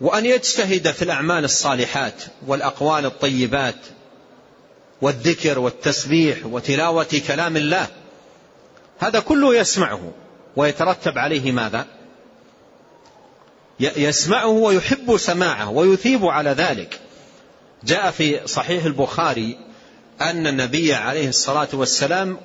[0.00, 3.76] وأن يجتهد في الأعمال الصالحات والأقوال الطيبات
[5.02, 7.86] والذكر والتسبيح وتلاوة كلام الله.
[8.98, 10.12] هذا كله يسمعه
[10.56, 11.86] ويترتب عليه ماذا؟
[13.82, 17.00] يسمعه ويحب سماعه ويثيب على ذلك.
[17.84, 19.58] جاء في صحيح البخاري
[20.20, 22.38] أن النبي عليه الصلاة والسلام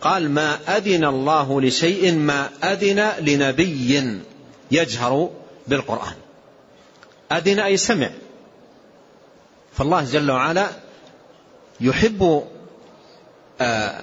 [0.00, 4.20] قال ما أذن الله لشيء ما أذن لنبي
[4.70, 5.30] يجهر
[5.66, 6.14] بالقرآن.
[7.32, 8.10] أذن أي سمع.
[9.72, 10.68] فالله جل وعلا
[11.80, 12.44] يحب
[13.60, 14.00] آه،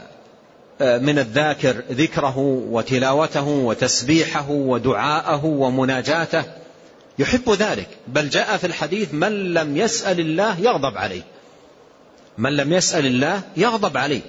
[0.81, 2.37] آه، من الذاكر ذكره
[2.69, 6.43] وتلاوته وتسبيحه ودعاءه ومناجاته.
[7.19, 7.87] يحب ذلك.
[8.07, 11.21] بل جاء في الحديث من لم يسأل الله يغضب عليه.
[12.37, 14.21] من لم يسأل الله يغضب عليه.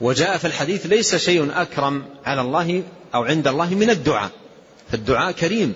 [0.00, 2.82] وجاء في الحديث ليس شيء أكرم على الله
[3.14, 4.30] أو عند الله من الدعاء.
[4.90, 5.74] فالدعاء كريم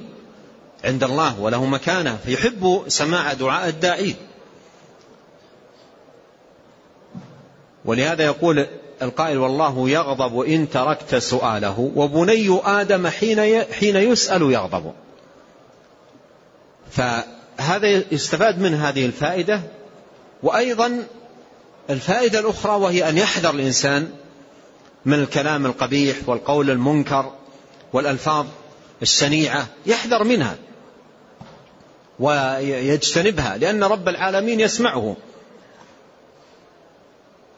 [0.84, 2.18] عند الله وله مكانة.
[2.24, 4.14] فيحب سماع دعاء الداعين
[7.84, 8.66] ولهذا يقول
[9.02, 11.92] القائل والله يغضب إن تركت سؤاله.
[11.96, 14.92] وبني آدم حين حين يسأل يغضب.
[16.90, 19.60] فهذا يستفاد من هذه الفائدة
[20.42, 21.06] وأيضا
[21.90, 24.10] الفائدة الأخرى وهي أن يحذر الإنسان
[25.04, 27.32] من الكلام القبيح والقول المنكر
[27.92, 28.46] والألفاظ
[29.02, 30.56] الشنيعة يحذر منها
[32.18, 35.16] ويجتنبها لأن رب العالمين يسمعه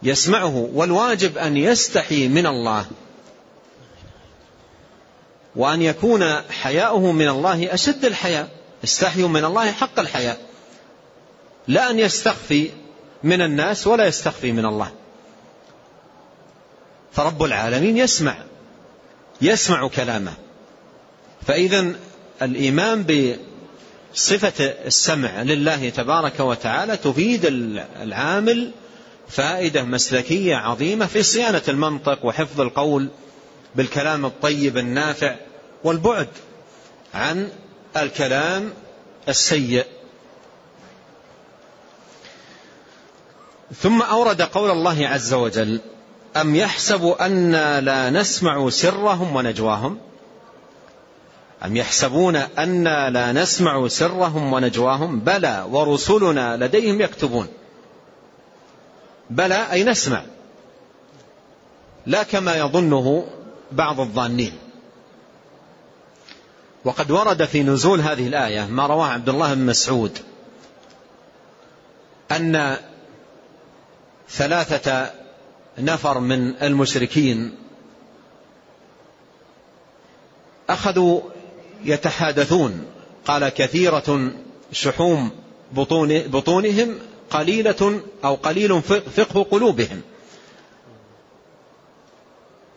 [0.03, 2.87] يسمعه والواجب أن يستحي من الله
[5.57, 8.49] وأن يكون حياؤه من الله أشد الحياء.
[8.85, 10.41] استحيوا من الله حق الحياء
[11.69, 12.71] لا أن يستخفي
[13.23, 14.93] من الناس ولا يستخفي من الله.
[17.13, 18.37] فرب العالمين يسمع
[19.43, 20.33] يسمع كلامه.
[21.47, 21.93] فإذا
[22.43, 23.05] الإيمان
[24.15, 27.45] بصفة السمع لله تبارك وتعالى تفيد
[28.03, 28.71] العامل
[29.29, 33.09] فائدة مسلكية عظيمة في صيانة المنطق وحفظ القول
[33.75, 35.37] بالكلام الطيب النافع
[35.85, 36.29] والبعد
[37.15, 37.49] عن
[37.97, 38.73] الكلام
[39.29, 39.85] السيء.
[43.81, 45.81] ثم أورد قول الله عز وجل
[46.37, 49.99] أم يحسب أنا لا نسمع سرهم ونجواهم؟
[51.65, 57.49] أم يحسبون أنا لا نسمع سرهم ونجواهم؟ بلى ورسلنا لديهم يكتبون.
[59.31, 60.23] بلى أي نسمع.
[62.07, 63.27] لا كما يظنه
[63.73, 64.53] بعض الظانين.
[66.85, 70.19] وقد ورد في نزول هذه الآية ما رواه عبد الله بن مسعود
[72.33, 72.77] أن
[74.31, 75.11] ثلاثة
[75.79, 77.55] نفر من المشركين
[80.69, 81.21] أخذوا
[81.85, 82.85] يتحادثون
[83.27, 84.33] قال كثيرة
[84.73, 85.31] شحوم
[85.73, 86.99] بطون بطونهم
[87.31, 88.83] قليلة أو قليل
[89.17, 90.03] فقه قلوبهم.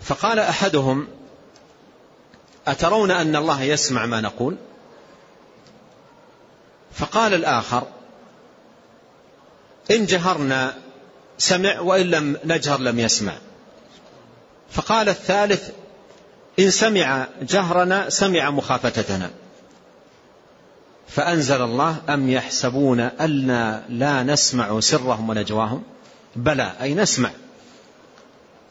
[0.01, 1.07] فقال أحدهم
[2.67, 4.55] أترون أن الله يسمع ما نقول؟
[6.91, 7.83] فقال الآخر
[9.91, 10.73] إن جهرنا
[11.37, 13.33] سمع وإن لم نجهر لم يسمع.
[14.71, 15.69] فقال الثالث
[16.59, 19.31] إن سمع جهرنا سمع مخافتتنا.
[21.07, 25.83] فأنزل الله أم يحسبون أنا لا نسمع سرهم ونجواهم؟
[26.35, 27.29] بلى أي نسمع.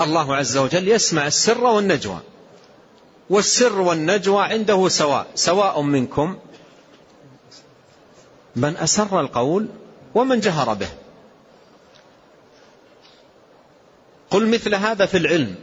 [0.00, 2.20] الله عز وجل يسمع السر والنجوى.
[3.30, 6.36] والسر والنجوى عنده سواء سواء منكم
[8.56, 9.68] من أسر القول
[10.14, 10.88] ومن جهر به.
[14.30, 15.54] قل مثل هذا في العلم.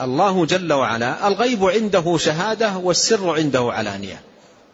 [0.00, 4.20] الله جل وعلا الغيب عنده شهادة والسر عنده علانية.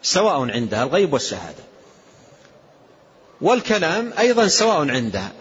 [0.01, 1.63] سواء عندها الغيب والشهادة.
[3.41, 5.31] والكلام أيضا سواء عندها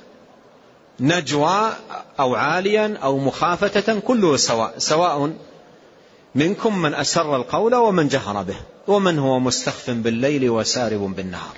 [1.00, 1.72] نجوى
[2.20, 5.32] أو عاليا أو مخافتة كله سواء سواء
[6.34, 11.56] منكم من أسر القول ومن جهر به ومن هو مستخف بالليل وسارب بالنهار.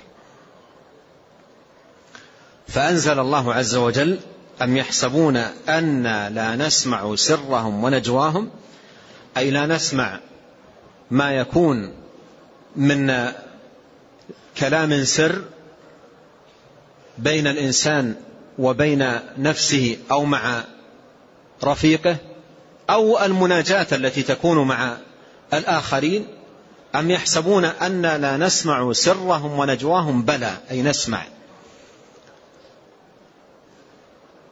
[2.69, 4.19] فأنزل الله عز وجل
[4.63, 5.37] أم يحسبون
[5.69, 6.03] أن
[6.35, 8.51] لا نسمع سرهم ونجواهم؟
[9.37, 10.21] أي لا نسمع
[11.11, 11.95] ما يكون
[12.77, 13.33] من
[14.59, 15.43] كلام سر
[17.19, 18.15] بين الإنسان
[18.59, 20.65] وبين نفسه أو مع
[21.65, 22.17] رفيقه؟
[22.91, 24.97] أو المناجاة التي تكون مع
[25.55, 26.27] الآخرين
[26.95, 31.23] أم يحسبون أن لا نسمع سرهم ونجواهم؟ بلى أي نسمع.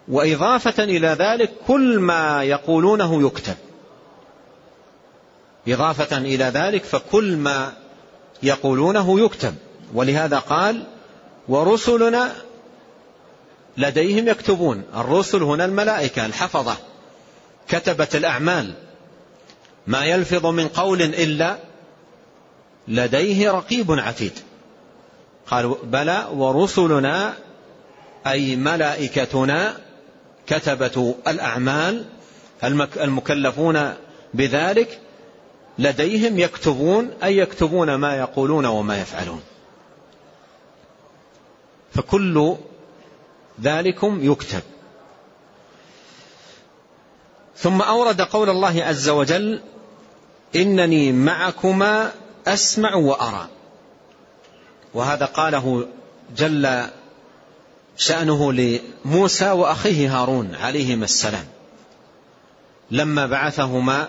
[0.08, 3.56] وإضافة إلى ذلك كل ما يقولونه يكتب.
[5.68, 7.72] إضافة إلى ذلك فكل ما
[8.42, 9.54] يقولونه يكتب.
[9.94, 10.82] ولهذا قال
[11.48, 12.32] ورسلنا
[13.76, 14.82] لديهم يكتبون.
[14.96, 16.76] الرسل هنا الملائكة الحفظة.
[17.68, 18.74] كتبت الأعمال.
[19.86, 21.58] ما يلفظ من قول إلا
[22.88, 24.32] لديه رقيب عتيد.
[25.46, 27.34] قالوا بلى ورسلنا
[28.26, 29.76] أي ملائكتنا
[30.46, 32.04] كتبة الأعمال
[32.96, 33.94] المكلفون
[34.34, 35.00] بذلك
[35.78, 39.42] لديهم يكتبون أي يكتبون ما يقولون وما يفعلون.
[41.94, 42.56] فكل
[43.62, 44.62] ذلكم يكتب.
[47.56, 49.60] ثم أورد قول الله عز وجل
[50.56, 52.12] إنني معكما
[52.46, 53.48] أسمع وأرى.
[54.94, 55.88] وهذا قاله
[56.36, 56.84] جل
[57.96, 61.44] شأنه لموسى وأخيه هارون عليهما السلام
[62.90, 64.08] لما بعثهما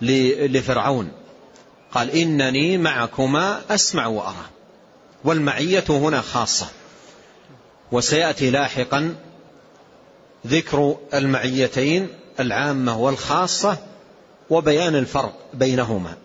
[0.00, 1.12] لفرعون.
[1.92, 4.46] قال إنني معكما أسمع وأرى.
[5.24, 6.66] والمعية هنا خاصة.
[7.92, 9.14] وسيأتي لاحقا
[10.46, 12.08] ذكر المعيتين
[12.40, 13.78] العامة والخاصة
[14.50, 16.16] وبيان الفرق بينهما.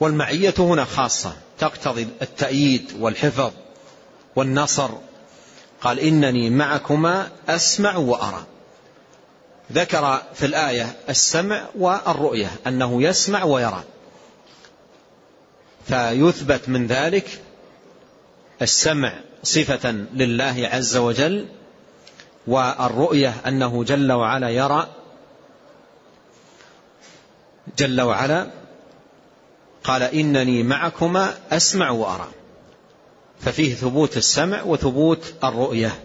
[0.00, 3.52] والمعية هنا خاصة تقتضي التأييد والحفظ
[4.36, 4.90] والنصر.
[5.80, 8.44] قال إنني معكما أسمع وأرى.
[9.72, 13.84] ذكر في الآية السمع والرؤية أنه يسمع ويرى.
[15.88, 17.40] فيثبت من ذلك
[18.62, 21.48] السمع صفة لله عز وجل
[22.46, 24.86] والرؤية أنه جل وعلا يرى
[27.78, 28.46] جل وعلا
[29.84, 32.28] قال إنني معكما أسمع وأرى.
[33.40, 36.00] ففيه ثبوت السمع وثبوت الرؤية.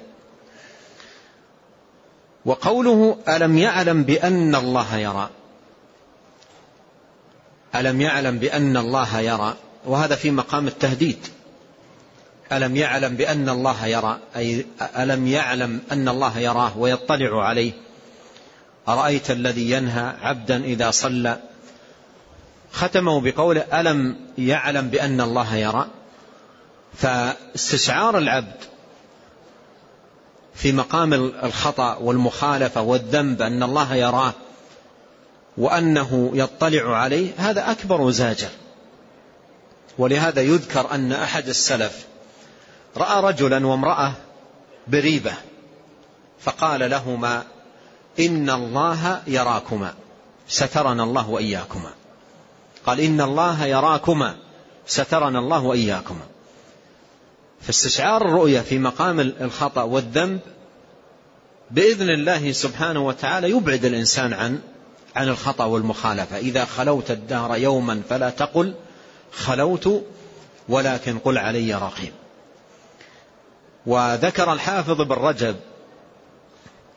[2.46, 5.30] وقوله ألم يعلم بأن الله يرى؟
[7.76, 11.28] ألم يعلم بأن الله يرى؟ وهذا في مقام التهديد.
[12.52, 14.66] ألم يعلم بأن الله يرى أي
[14.98, 17.72] ألم يعلم أن الله يراه ويطلع عليه؟
[18.88, 21.40] أرأيت الذي ينهى عبدا إذا صلى؟
[22.72, 25.88] ختمه بقوله ألم يعلم بأن الله يرى؟
[26.94, 28.56] فاستشعار العبد
[30.56, 34.34] في مقام الخطأ والمخالفة والذنب أن الله يراه
[35.58, 38.50] وأنه يطلع عليه هذا أكبر زاجر.
[39.98, 42.06] ولهذا يذكر أن أحد السلف
[42.98, 44.14] رأى رجلا وامرأة
[44.88, 45.34] بريبة
[46.40, 47.44] فقال لهما
[48.20, 49.94] إن الله يراكما
[50.48, 51.94] سترنا الله وإياكما.
[52.86, 54.36] قال إن الله يراكما
[54.88, 56.26] سترنا الله وإياكما.
[57.62, 60.40] فاستشعار الرؤية في مقام الخطأ والذنب
[61.72, 64.60] بإذن الله سبحانه وتعالى يبعد الإنسان عن
[65.16, 66.38] عن الخطأ والمخالفة.
[66.38, 68.74] إذا خلوت الدهر يوما فلا تقل
[69.32, 70.04] خلوت
[70.70, 72.14] ولكن قل علي رقيب.
[73.86, 75.56] وذكر الحافظ بن رجب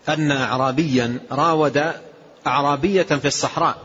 [0.09, 1.93] أن أعرابيا راود
[2.47, 3.77] أعرابية في الصحراء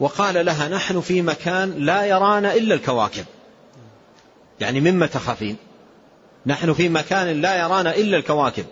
[0.00, 3.24] وقال لها نحن في مكان لا يرانا إلا الكواكب.
[4.60, 5.56] يعني مما تخافين.
[6.46, 8.64] نحن في مكان لا يرانا إلا الكواكب.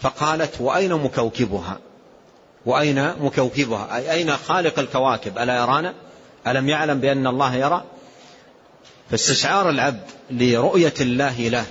[0.00, 1.78] فقالت وأين مكوكبها؟
[2.66, 5.94] وأين مكوكبها؟ أي أين خالق الكواكب؟ ألا يرانا؟
[6.46, 7.84] ألم يعلم بأن الله يرى؟
[9.10, 11.66] فاستشعار العبد لرؤية الله له.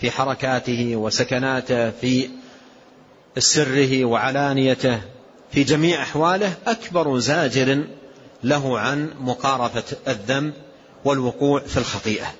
[0.00, 2.30] في حركاته وسكناته في
[3.38, 5.00] سره وعلانيته
[5.52, 7.84] في جميع أحواله أكبر زاجر
[8.44, 10.52] له عن مقارفة الذنب
[11.04, 12.34] والوقوع في الخطيئة.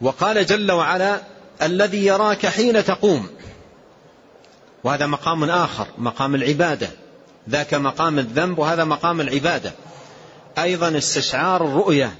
[0.00, 1.20] وقال جل وعلا
[1.62, 3.28] الذي يراك حين تقوم.
[4.84, 6.88] وهذا مقام آخر مقام العبادة.
[7.50, 9.72] ذاك مقام الذنب وهذا مقام العبادة.
[10.58, 12.14] أيضا استشعار الرؤية.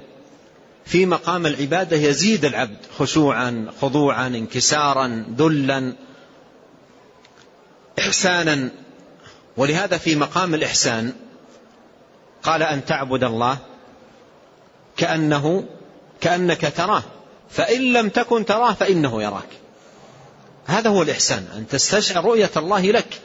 [0.84, 5.92] في مقام العبادة يزيد العبد خشوعا خضوعا انكسارا ذلا
[7.98, 8.70] إحسانا.
[9.56, 11.12] ولهذا في مقام الإحسان
[12.42, 13.58] قال أن تعبد الله
[14.96, 15.64] كأنه
[16.20, 17.02] كأنك تراه
[17.50, 19.48] فإن لم تكن تراه فإنه يراك.
[20.66, 23.20] هذا هو الإحسان أن تستشعر رؤية الله لك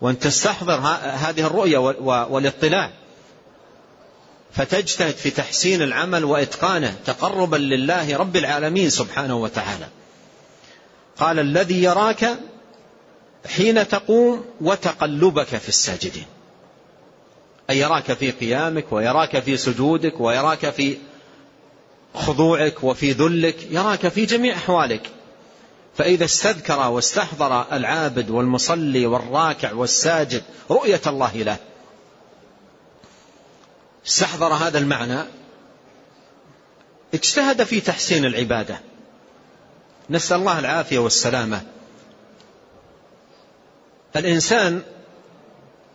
[0.00, 2.90] وأن تستحضر هذه الرؤية والاطلاع.
[4.54, 9.88] فتجتهد في تحسين العمل وإتقانه تقربا لله رب العالمين سبحانه وتعالى.
[11.18, 12.38] قال الذي يراك
[13.46, 16.26] حين تقوم وتقلبك في الساجدين.
[17.70, 20.98] أي يراك في قيامك ويراك في سجودك ويراك في
[22.14, 25.10] خضوعك وفي ذلك يراك في جميع أحوالك.
[25.96, 31.56] فإذا استذكر واستحضر العابد والمصلي والراكع والساجد رؤية الله له.
[34.06, 35.20] استحضر هذا المعنى
[37.14, 38.80] اجتهد في تحسين العبادة.
[40.10, 41.62] نسأل الله العافية والسلامة.
[44.16, 44.82] الإنسان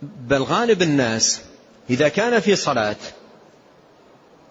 [0.02, 1.42] بل غالب الناس
[1.90, 2.96] إذا كان في صلاة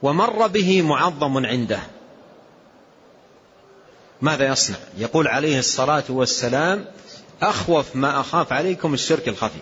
[0.02, 1.80] ومر به معظم عنده
[4.22, 6.84] ماذا يصنع؟ يقول عليه الصلاة والسلام
[7.42, 9.61] أخوف ما أخاف عليكم الشرك الخفي.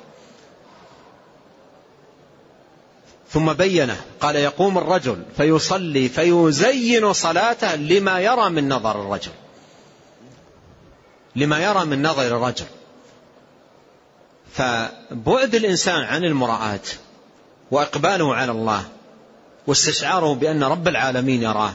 [3.31, 4.01] ثم بينه.
[4.21, 9.33] قال يقوم الرجل فيصلي فيزين صلاته لما يرى من نظر الرجل.
[11.37, 12.67] لما يرى من نظر الرجل.
[14.53, 16.81] فبعد الإنسان عن المراءة
[17.71, 18.85] وإقباله على الله
[19.67, 21.73] واستشعاره بأن رب العالمين يراه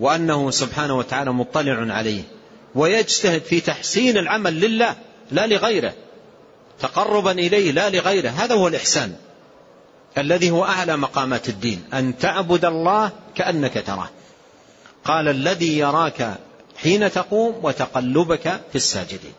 [0.00, 2.22] وأنه سبحانه وتعالى مطلع عليه
[2.74, 4.96] ويجتهد في تحسين العمل لله
[5.30, 5.92] لا لغيره
[6.80, 9.16] تقربا إليه لا لغيره هذا هو الإحسان.
[10.18, 14.08] الذي هو أعلى مقامات الدين أن تعبد الله كأنك تراه.
[15.04, 16.38] قال الذي يراك
[16.76, 19.32] حين تقوم وتقلبك في الساجدين.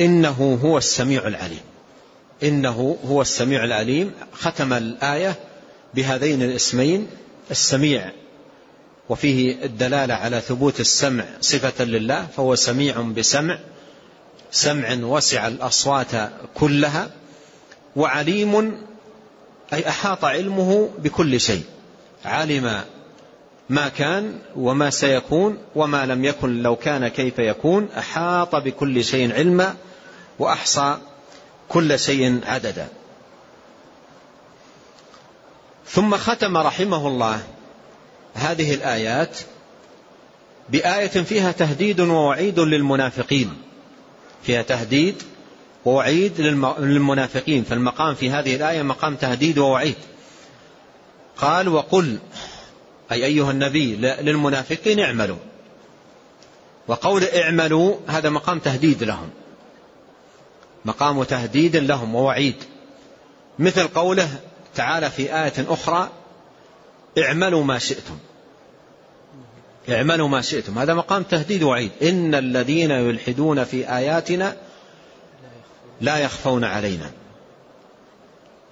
[0.00, 1.62] إنه هو السميع العليم.
[2.42, 4.12] إنه هو السميع العليم.
[4.32, 5.34] ختم الآية
[5.94, 7.06] بهذين الاسمين
[7.50, 8.10] السميع
[9.08, 13.58] وفيه الدلالة على ثبوت السمع صفة لله فهو سميع بسمع.
[14.50, 17.10] سمع وسع الأصوات كلها
[17.96, 18.82] وعليم
[19.72, 21.64] أي أحاط علمه بكل شيء
[22.24, 22.84] علم
[23.68, 29.76] ما كان وما سيكون وما لم يكن لو كان كيف يكون أحاط بكل شيء علما
[30.38, 30.98] وأحصى
[31.68, 32.88] كل شيء عددا.
[35.86, 37.42] ثم ختم رحمه الله
[38.34, 39.38] هذه الآيات
[40.68, 43.69] بآية فيها تهديد ووعيد للمنافقين.
[44.42, 45.22] فيها تهديد
[45.84, 47.64] ووعيد للمنافقين.
[47.64, 49.96] فالمقام في هذه الآية مقام تهديد ووعيد.
[51.36, 52.18] قال وقل
[53.12, 55.36] أي أيها النبي للمنافقين اعملوا.
[56.88, 59.30] وقول اعملوا هذا مقام تهديد لهم.
[60.84, 62.56] مقام تهديد لهم ووعيد.
[63.58, 64.30] مثل قوله
[64.74, 66.10] تعالى في آية أخرى
[67.18, 68.18] اعملوا ما شئتم.
[69.88, 70.78] اعملوا ما شئتم.
[70.78, 71.90] هذا مقام تهديد وعيد.
[72.02, 74.56] إن الذين يلحدون في آياتنا
[76.00, 77.10] لا يخفون علينا.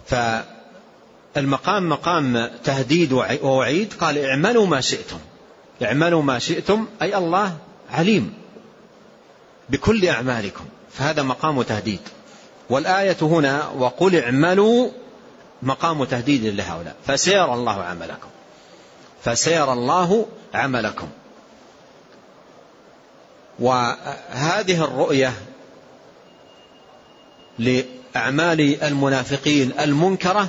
[0.06, 5.18] فالمقام مقام تهديد ووعيد قال اعملوا ما شئتم.
[5.82, 6.86] اعملوا ما شئتم.
[7.02, 7.56] أي الله
[7.90, 8.34] عليم
[9.70, 10.64] بكل أعمالكم.
[10.92, 12.00] فهذا مقام تهديد.
[12.70, 14.90] والآية هنا وقل اعملوا
[15.62, 16.96] مقام تهديد لهؤلاء.
[17.06, 18.28] فسيرى الله عملكم.
[19.24, 21.08] فسيرى الله عملكم.
[23.58, 25.32] وهذه الرؤية
[27.58, 30.48] لأعمال المنافقين المنكرة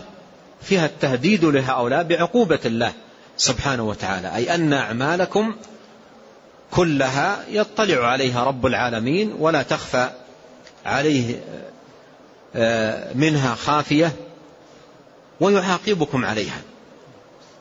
[0.62, 2.94] فيها التهديد لهؤلاء بعقوبة الله
[3.38, 5.56] سبحانه وتعالى أي أن أعمالكم
[6.72, 10.10] كلها يطلع عليها رب العالمين ولا تخفى
[10.86, 11.44] عليه
[12.56, 14.12] آه، منها خافية
[15.40, 16.62] ويعاقبكم عليها.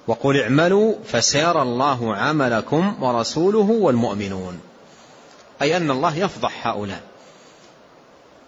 [0.09, 4.61] وقل اعملوا فسيرى الله عملكم ورسوله والمؤمنون.
[5.63, 7.01] أي أن الله يفضح هؤلاء.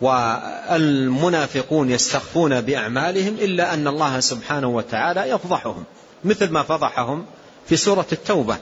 [0.00, 5.84] والمنافقون يستخفون بأعمالهم إلا أن الله سبحانه وتعالى يفضحهم
[6.24, 7.26] مثل ما فضحهم
[7.66, 8.56] في سورة التوبة.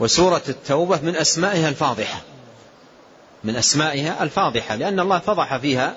[0.00, 2.20] وسورة التوبة من أسمائها الفاضحة.
[3.44, 5.96] من أسمائها الفاضحة لأن الله فضح فيها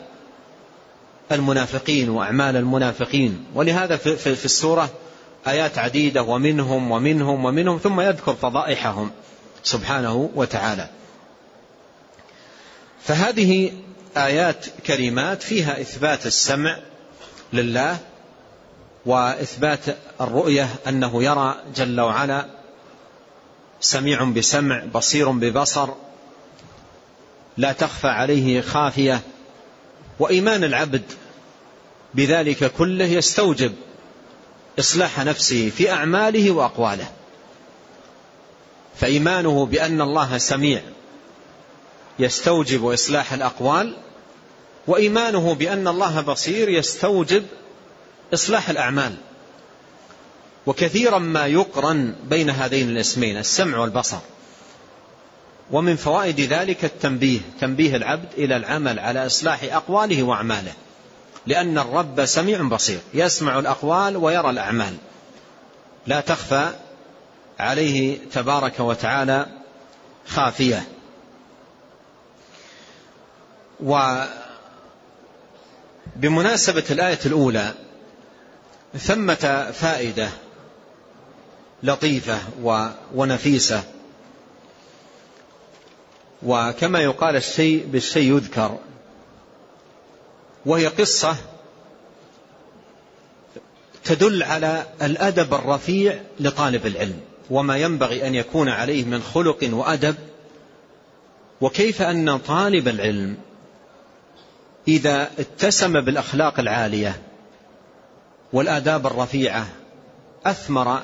[1.31, 3.45] المنافقين وأعمال المنافقين.
[3.55, 4.89] ولهذا في السورة
[5.49, 9.11] آيات عديدة ومنهم ومنهم ومنهم ثم يذكر فضائحهم
[9.63, 10.89] سبحانه وتعالى.
[13.01, 13.71] فهذه
[14.17, 16.77] آيات كريمات فيها إثبات السمع
[17.53, 17.97] لله
[19.05, 19.79] وإثبات
[20.21, 22.45] الرؤية أنه يرى جل وعلا
[23.81, 25.89] سميع بسمع بصير ببصر
[27.57, 29.21] لا تخفى عليه خافية
[30.19, 31.03] وإيمان العبد
[32.13, 33.73] بذلك كله يستوجب
[34.79, 37.11] إصلاح نفسه في أعماله وأقواله.
[38.95, 40.81] فإيمانه بأن الله سميع
[42.19, 43.95] يستوجب إصلاح الأقوال
[44.87, 47.45] وإيمانه بأن الله بصير يستوجب
[48.33, 49.15] إصلاح الأعمال.
[50.65, 54.19] وكثيرا ما يقرن بين هذين الاسمين السمع والبصر.
[55.71, 60.73] ومن فوائد ذلك التنبيه تنبيه العبد إلى العمل على إصلاح أقواله وأعماله.
[61.47, 64.97] لأن الرب سميع بصير يسمع الأقوال ويرى الأعمال.
[66.07, 66.69] لا تخفى
[67.59, 69.45] عليه تبارك وتعالى
[70.27, 70.87] خافية.
[76.15, 77.73] وبمناسبة الآية الأولى
[78.97, 80.29] ثمة فائدة
[81.83, 82.39] لطيفة
[83.15, 83.83] ونفيسة.
[86.43, 88.77] وكما يقال الشيء بالشيء يذكر.
[90.67, 91.35] وهي قصة
[94.03, 100.15] تدل على الأدب الرفيع لطالب العلم وما ينبغي أن يكون عليه من خلق وأدب.
[101.61, 103.37] وكيف أن طالب العلم
[104.87, 107.21] إذا اتسم بالأخلاق العالية
[108.53, 109.67] والآداب الرفيعة
[110.45, 110.99] أثمر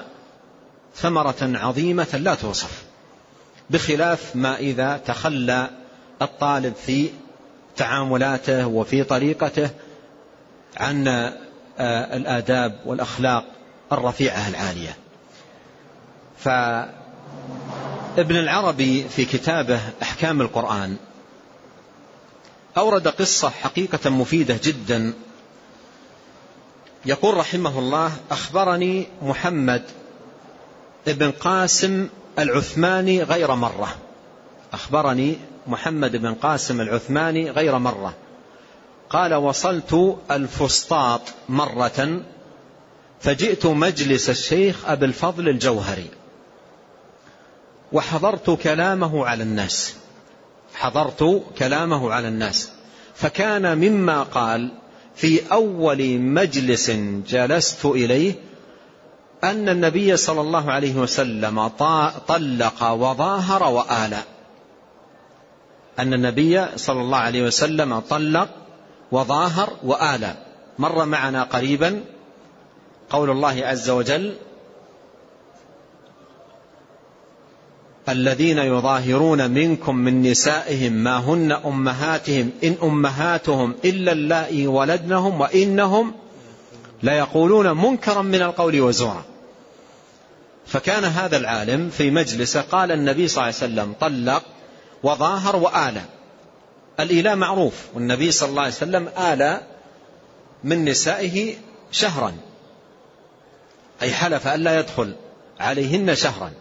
[0.96, 2.84] ثمرة عظيمة لا توصف
[3.70, 5.70] بخلاف ما إذا تخلى
[6.22, 7.10] الطالب في
[7.76, 9.70] تعاملاته وفي طريقته
[10.78, 13.46] عن آه، الآداب والأخلاق
[13.92, 14.98] الرفيعة العالية.
[16.38, 16.96] فابن
[18.36, 20.98] العربي في كتابه أحكام القرآن
[22.78, 25.14] أورد قصة حقيقة مفيدة جدا.
[27.06, 29.84] يقول رحمه الله أخبرني محمد
[31.08, 32.10] ابن قاسم
[32.40, 33.96] العثماني غير مرة.
[34.74, 38.14] أخبرني محمد بن قاسم العثماني غير مرة.
[39.10, 42.22] قال وصلت الفسطاط مرة
[43.20, 46.10] فجئت مجلس الشيخ أبي الفضل الجوهري
[47.92, 49.96] وحضرت كلامه على الناس.
[50.76, 52.70] حضرت كلامه على الناس.
[53.16, 54.72] فكان مما قال
[55.16, 56.92] في أول مجلس
[57.28, 58.34] جلست إليه
[59.44, 61.68] أن النبي صلى الله عليه وسلم
[62.28, 64.24] طلق وظاهر وآلى.
[66.00, 68.50] أن النبي صلى الله عليه وسلم طلق
[69.12, 70.36] وظاهر وآلى.
[70.80, 72.04] مر معنا قريبا
[73.10, 74.36] قول الله عز وجل
[78.10, 86.14] الذين يظاهرون منكم من نسائهم ما هن أمهاتهم إن أمهاتهم إلا اللائي ولدنهم وإنهم
[87.04, 89.24] ليقولون منكرا من القول وزورا.
[90.68, 94.44] فكان هذا العالم في مجلسه قال النبي صلى الله عليه وسلم طلق
[95.04, 96.02] وظاهر وآلى
[97.00, 97.74] الإيلاء معروف.
[97.94, 99.62] والنبي صلى الله عليه وسلم آلى
[100.64, 101.56] من نسائه
[101.92, 102.34] شهرا.
[104.02, 105.16] أي حلف ألا يدخل
[105.60, 106.52] عليهن شهرا.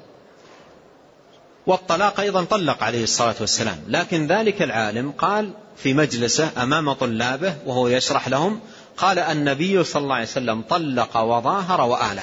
[1.66, 3.84] والطلاق أيضا طلق عليه الصلاة والسلام.
[3.88, 8.60] لكن ذلك العالم قال في مجلسه أمام طلابه وهو يشرح لهم
[8.96, 12.22] قال النبي صلى الله عليه وسلم طلق وظاهر وآلى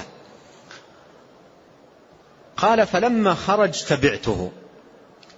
[2.57, 4.51] قال فلما خرج تبعته.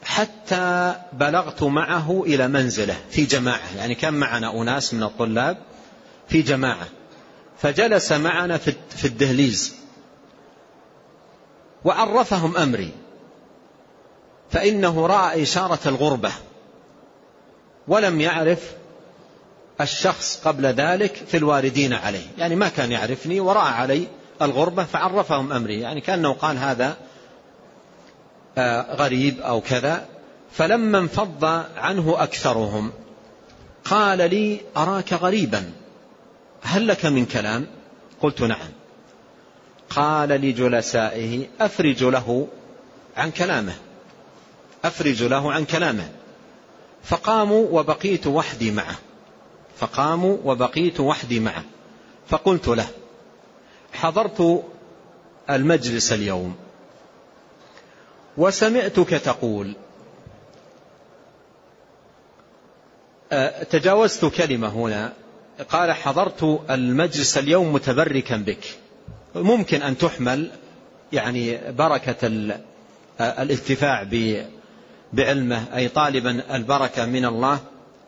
[0.04, 3.78] حتى بلغت معه إلى منزله في جماعة.
[3.78, 5.58] يعني كان معنا أناس من الطلاب
[6.28, 6.88] في جماعة.
[7.58, 8.58] فجلس معنا
[8.90, 9.76] في الدهليز.
[11.86, 12.92] وعرفهم أمري.
[14.52, 16.32] فإنه رأى إشارة الغربة.
[17.88, 18.72] ولم يعرف
[19.82, 22.28] الشخص قبل ذلك في الواردين عليه.
[22.38, 24.08] يعني ما كان يعرفني ورأى علي
[24.42, 25.80] الغربة فعرفهم أمري.
[25.80, 26.98] يعني كأنه قال هذا
[28.96, 30.08] غريب أو كذا
[30.52, 31.46] فلما انفض
[31.78, 32.92] عنه أكثرهم
[33.86, 35.72] قال لي أراك غريبا
[36.62, 37.68] هل لك من كلام؟
[38.22, 38.70] قلت نعم.
[39.90, 42.48] قال لجلسائه أفرج له
[43.18, 43.74] عن كلامه
[44.84, 46.10] أفرج له عن كلامه.
[47.04, 48.96] فقاموا وبقيت وحدي معه
[49.78, 51.64] فقاموا وبقيت وحدي معه.
[52.28, 52.88] فقلت له
[53.94, 54.64] حضرت
[55.50, 56.56] المجلس اليوم.
[58.38, 59.74] وسمعتك تقول.
[63.32, 65.14] أه، تجاوزت كلمة هنا.
[65.70, 68.66] قال حضرت المجلس اليوم متبركا بك.
[69.36, 70.52] ممكن أن تحمل
[71.14, 72.28] يعني بركة
[73.22, 74.08] الانتفاع
[75.14, 77.60] بعلمه أي طالبا البركة من الله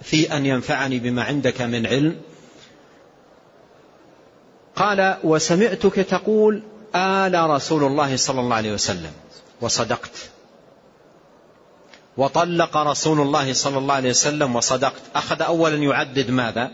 [0.01, 2.15] في أن ينفعني بما عندك من علم.
[4.75, 6.63] قال وسمعتك تقول
[6.95, 9.11] آل رسول الله صلى الله عليه وسلم.
[9.63, 10.11] وصدقت.
[12.17, 15.01] وطلق رسول الله صلى الله عليه وسلم وصدقت.
[15.15, 16.71] أخذ أولا يعدد ماذا؟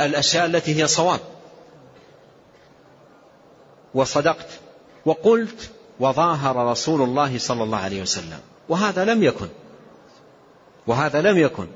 [0.00, 1.20] الأشياء التي هي صواب.
[3.94, 4.48] وصدقت.
[5.06, 5.70] وقلت
[6.00, 8.40] وظاهر رسول الله صلى الله عليه وسلم.
[8.68, 9.48] وهذا لم يكن.
[10.86, 11.66] وهذا لم يكن.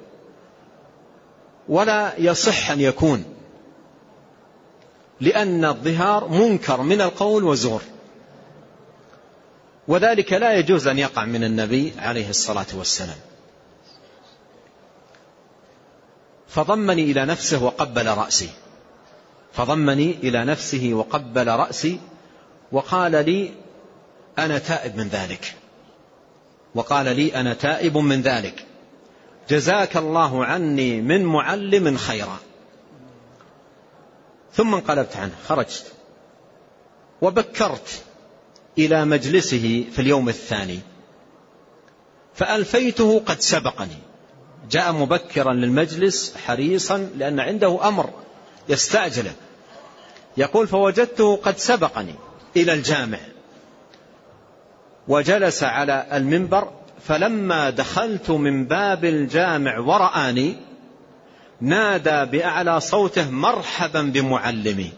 [1.68, 3.24] ولا يصح أن يكون.
[5.20, 7.82] لأن الظهار منكر من القول وزور.
[9.90, 13.16] وذلك لا يجوز أن يقع من النبي عليه الصلاة والسلام.
[16.48, 18.50] فضمني إلى نفسه وقبل رأسي.
[19.52, 22.00] فضمني إلى نفسه وقبل رأسي
[22.72, 23.52] وقال لي
[24.38, 25.54] أنا تائب من ذلك.
[26.74, 28.66] وقال لي أنا تائب من ذلك.
[29.48, 32.38] جزاك الله عني من معلم خيرا.
[34.52, 35.92] ثم انقلبت عنه خرجت.
[37.22, 38.04] وبكرت.
[38.78, 40.80] إلى مجلسه في اليوم الثاني.
[42.34, 43.98] فألفيته قد سبقني.
[44.70, 48.10] جاء مبكرا للمجلس حريصا لأن عنده أمر
[48.68, 49.32] يستعجله.
[50.36, 52.14] يقول فوجدته قد سبقني
[52.56, 53.18] إلى الجامع.
[55.08, 56.72] وجلس على المنبر
[57.06, 60.56] فلما دخلت من باب الجامع ورآني
[61.60, 64.92] نادى بأعلى صوته مرحبا بمعلمي.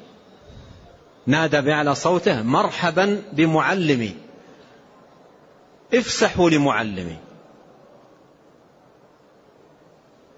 [1.27, 4.17] نادى بأعلى صوته مرحبا بمعلمي.
[5.95, 7.17] افسحوا لمعلمي.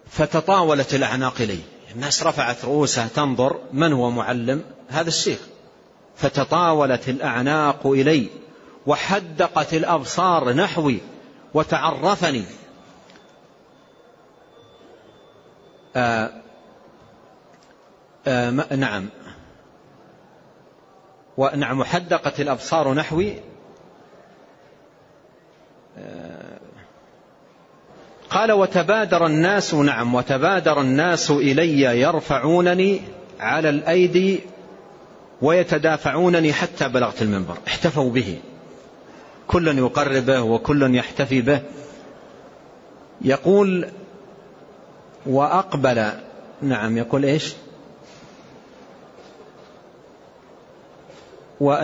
[0.06, 1.58] فتطاولت الأعناق إلي
[1.94, 5.38] الناس رفعت رؤوسها تنظر من هو معلم؟ هذا الشيخ.
[6.16, 8.28] فتطاولت الأعناق إلي
[8.86, 11.00] وحدقت الأبصار نحوي
[11.54, 12.44] وتعرفني.
[15.96, 16.30] آآ آه،
[18.26, 19.08] آآ آه، نعم.
[21.36, 23.34] ونعم وحدقت الأبصار نحوي
[25.98, 26.58] آه،
[28.30, 33.00] قال وتبادر الناس نعم وتبادر الناس إلي يرفعونني
[33.40, 34.40] على الأيدي
[35.42, 37.56] ويتدافعونني حتى بلغت المنبر.
[37.66, 38.38] احتفوا به.
[39.48, 41.60] كل يقربه وكل يحتفي به.
[43.20, 43.88] يقول
[45.26, 46.08] وأقبل
[46.62, 47.54] نعم يقول إيش؟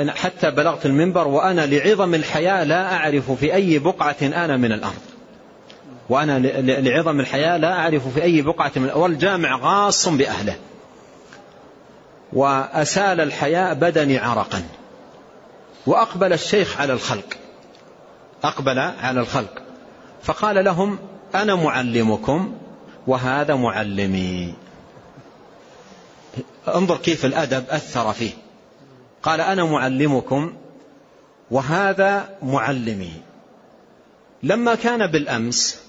[0.08, 5.00] حتى بلغت المنبر وأنا لعظم الحياة لا أعرف في أي بقعة أنا من الأرض.
[6.08, 10.56] وأنا لعظم الحياة لا أعرف في أي بقعة من والجامع غاص بأهله.
[12.32, 14.62] وأسال الحياء بدني عرقا.
[15.86, 17.36] وأقبل الشيخ على الخلق.
[18.44, 19.62] أقبل على الخلق.
[20.22, 20.98] فقال لهم
[21.34, 22.52] أنا معلمكم
[23.06, 24.54] وهذا معلمي.
[26.68, 28.30] انظر كيف الأدب أثر فيه.
[29.22, 30.52] قال أنا معلمكم
[31.50, 33.12] وهذا معلمي.
[34.42, 35.80] لما كان بالأمس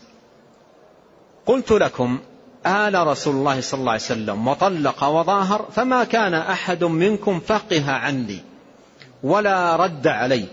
[1.45, 2.19] قلت لكم
[2.65, 8.39] آل رسول الله صلى الله عليه وسلم وطلق وظاهر فما كان أحد منكم فقه عني
[9.23, 10.45] ولا رد علي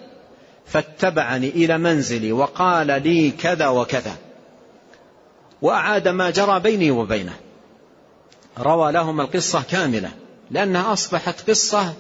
[0.67, 4.17] فاتبعني إلى منزلي وقال لي كذا وكذا.
[5.63, 7.35] وأعاد ما جرى بيني وبينه.
[8.59, 10.11] روى لهم القصة كاملة
[10.51, 11.95] لأنها أصبحت قصة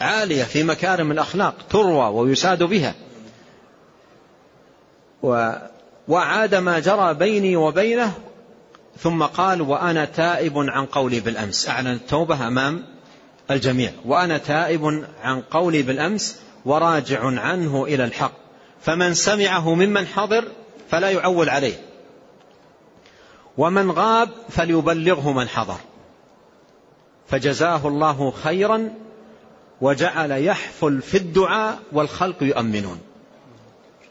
[0.00, 2.94] عالية في مكارم الأخلاق تروى ويساد بها.
[6.08, 8.12] وعاد ما جرى بيني وبينه
[8.98, 11.68] ثم قال وأنا تائب عن قولي بالأمس.
[11.68, 12.84] أعلن التوبة أمام
[13.50, 13.92] الجميع.
[14.04, 18.32] وأنا تائب عن قولي بالأمس وراجع عنه إلى الحق.
[18.80, 20.44] فمن سمعه ممن حضر
[20.90, 21.74] فلا يعول عليه.
[23.58, 25.76] ومن غاب فليبلغه من حضر.
[27.28, 28.90] فجزاه الله خيرا
[29.80, 33.00] وجعل يحفل في الدعاء والخلق يؤمنون.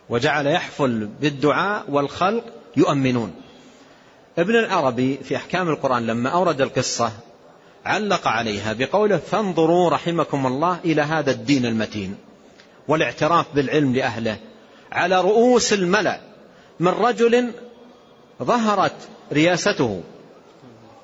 [0.09, 2.43] وجعل يحفل بالدعاء والخلق
[2.77, 3.33] يؤمنون.
[4.37, 7.11] ابن العربي في أحكام القرآن لما أورد القصة
[7.85, 12.15] علق عليها بقوله فانظروا رحمكم الله إلى هذا الدين المتين
[12.87, 14.37] والاعتراف بالعلم لأهله
[14.91, 16.19] على رؤوس الملأ
[16.79, 17.51] من رجل
[18.43, 18.95] ظهرت
[19.33, 20.03] رياسته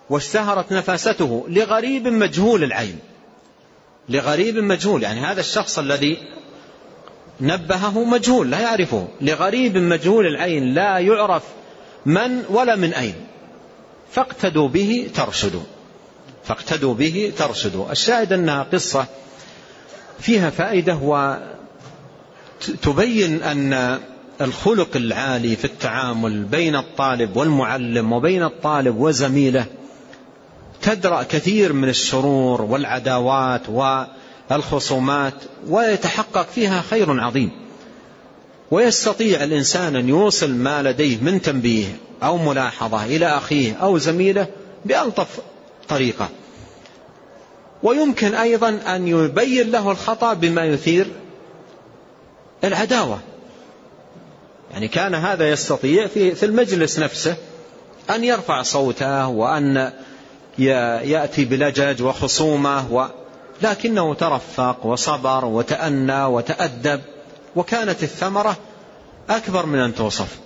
[0.09, 2.99] واشتهرت نفاسته لغريب مجهول العين
[4.09, 6.17] لغريب مجهول يعني هذا الشخص الذي
[7.41, 9.07] نبهه مجهول لا يعرفه.
[9.21, 11.43] لغريب مجهول العين لا يعرف
[12.05, 13.15] من ولا من أين.
[14.11, 15.63] فاقتدوا به ترشدوا.
[16.43, 17.91] فاقتدوا به ترشدوا.
[17.91, 19.05] الشاهد أنها قصة
[20.19, 20.95] فيها فائدة
[22.61, 23.99] وتبين أن
[24.41, 29.65] الخلق العالي في التعامل بين الطالب والمعلم وبين الطالب وزميله
[30.83, 33.61] تدرأ كثير من الشرور والعداوات
[34.49, 35.33] والخصومات
[35.69, 37.51] ويتحقق فيها خير عظيم.
[38.71, 44.47] ويستطيع الإنسان أن يوصل ما لديه من تنبيه أو ملاحظة إلى أخيه أو زميله
[44.85, 45.39] بألطف
[45.89, 46.29] طريقة.
[47.83, 51.07] ويمكن أيضا أن يبين له الخطأ بما يثير
[52.63, 53.19] العداوة.
[54.71, 57.35] يعني كان هذا يستطيع في, المجلس نفسه
[58.09, 59.91] أن يرفع صوته وأن
[60.59, 63.05] يأتي بلجج وخصومة و
[63.61, 67.01] لكنه ترفق وصبر وتأنى وتأدب
[67.55, 68.57] وكانت الثمرة
[69.29, 70.39] أكبر من أن توصف.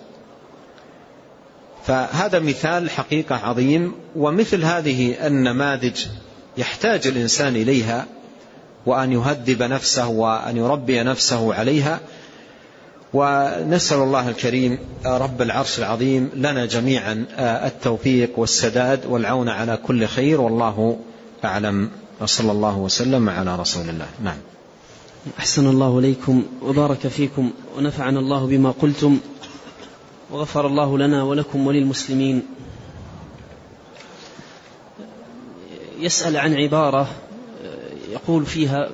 [1.85, 6.05] فهذا مثال حقيقة عظيم ومثل هذه النماذج
[6.57, 8.05] يحتاج الإنسان إليها
[8.85, 11.99] وأن يهذب نفسه وأن يربي نفسه عليها
[13.13, 20.99] ونسأل الله الكريم رب العرش العظيم لنا جميعا التوفيق والسداد والعون على كل خير والله
[21.45, 21.89] أعلم.
[22.21, 24.07] وصلى الله وسلم على رسول الله.
[24.23, 24.37] نعم.
[25.39, 29.19] أحسن الله إليكم وبارك فيكم ونفعنا الله بما قلتم
[30.31, 32.43] وغفر الله لنا ولكم وللمسلمين.
[35.99, 37.07] يسأل عن عبارة
[38.11, 38.89] يقول فيها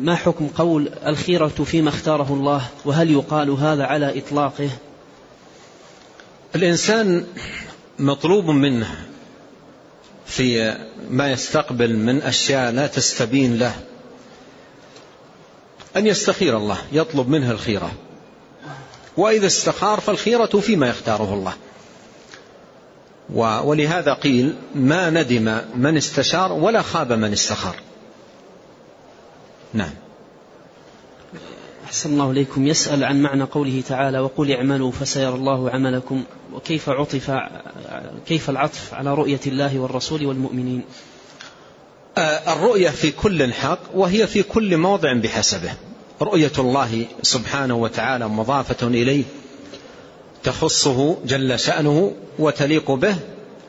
[0.00, 4.70] ما حكم قول الخيرة فيما اختاره الله؟ وهل يقال هذا على إطلاقه؟
[6.54, 7.26] الإنسان
[7.98, 8.94] مطلوب منه
[10.26, 10.76] في
[11.10, 13.74] ما يستقبل من أشياء لا تستبين له
[15.96, 17.92] أن يستخير الله يطلب منه الخيرة.
[19.16, 21.54] وإذا استخار فالخيرة فيما يختاره الله.
[23.64, 27.76] ولهذا قيل ما ندم من استشار ولا خاب من استخار.
[29.74, 29.90] نعم.
[31.84, 32.66] أحسن الله إليكم.
[32.66, 37.32] يسأل عن معنى قوله تعالى وقل اعملوا فسيرى الله عملكم وكيف عطف
[38.26, 40.82] كيف العطف على رؤية الله والرسول والمؤمنين.
[42.18, 45.72] آه، الرؤية في كل حق وهي في كل موضع بحسبه.
[46.22, 49.24] رؤية الله سبحانه وتعالى مضافة إليه
[50.42, 53.16] تخصه جل شأنه وتليق به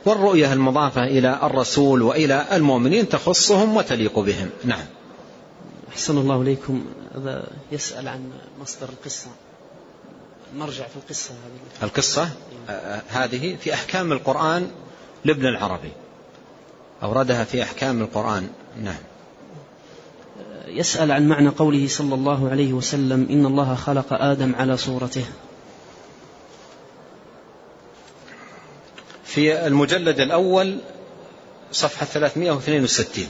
[0.06, 4.50] والرؤية المضافة إلى الرسول وإلى المؤمنين تخصهم وتليق بهم.
[4.64, 4.86] نعم.
[5.96, 6.86] أحسن الله إليكم.
[7.16, 8.32] هذا يسأل عن
[8.62, 9.28] مصدر القصة.
[10.56, 11.84] نرجع في القصة هذه.
[11.84, 12.30] القصة؟
[12.70, 14.72] آه، هذه في أحكام القرآن
[15.26, 15.92] لابن العربي.
[17.04, 18.50] أوردها في أحكام القرآن.
[18.84, 19.04] نعم.
[20.68, 25.26] يسأل عن معنى قوله صلى الله عليه وسلم إن الله خلق آدم على صورته.
[29.24, 30.78] في المجلد الأول
[31.72, 33.28] صفحة 362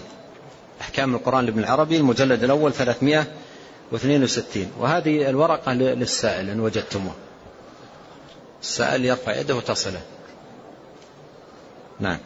[0.86, 7.14] أحكام القرآن لابن العربي المجلد الأول 362 وهذه الورقة للسائل إن وجدتموه.
[8.62, 10.02] السائل يرفع يده وتصله.
[12.00, 12.18] نعم.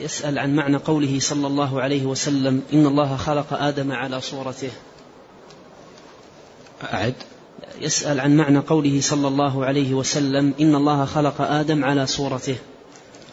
[0.00, 4.70] يسأل عن معنى قوله صلى الله عليه وسلم إن الله خلق آدم على صورته.
[6.92, 7.14] أعد.
[7.80, 12.56] يسأل عن معنى قوله صلى الله عليه وسلم إن الله خلق آدم على صورته.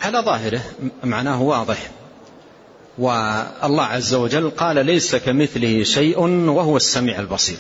[0.02, 0.62] على ظاهره
[1.04, 1.92] معناه واضح.
[2.98, 6.20] والله عز وجل قال ليس كمثله شيء
[6.50, 7.58] وهو السميع البصير.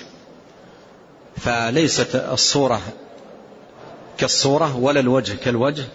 [1.38, 2.82] فليست الصورة
[4.18, 5.86] كالصورة ولا الوجه كالوجه.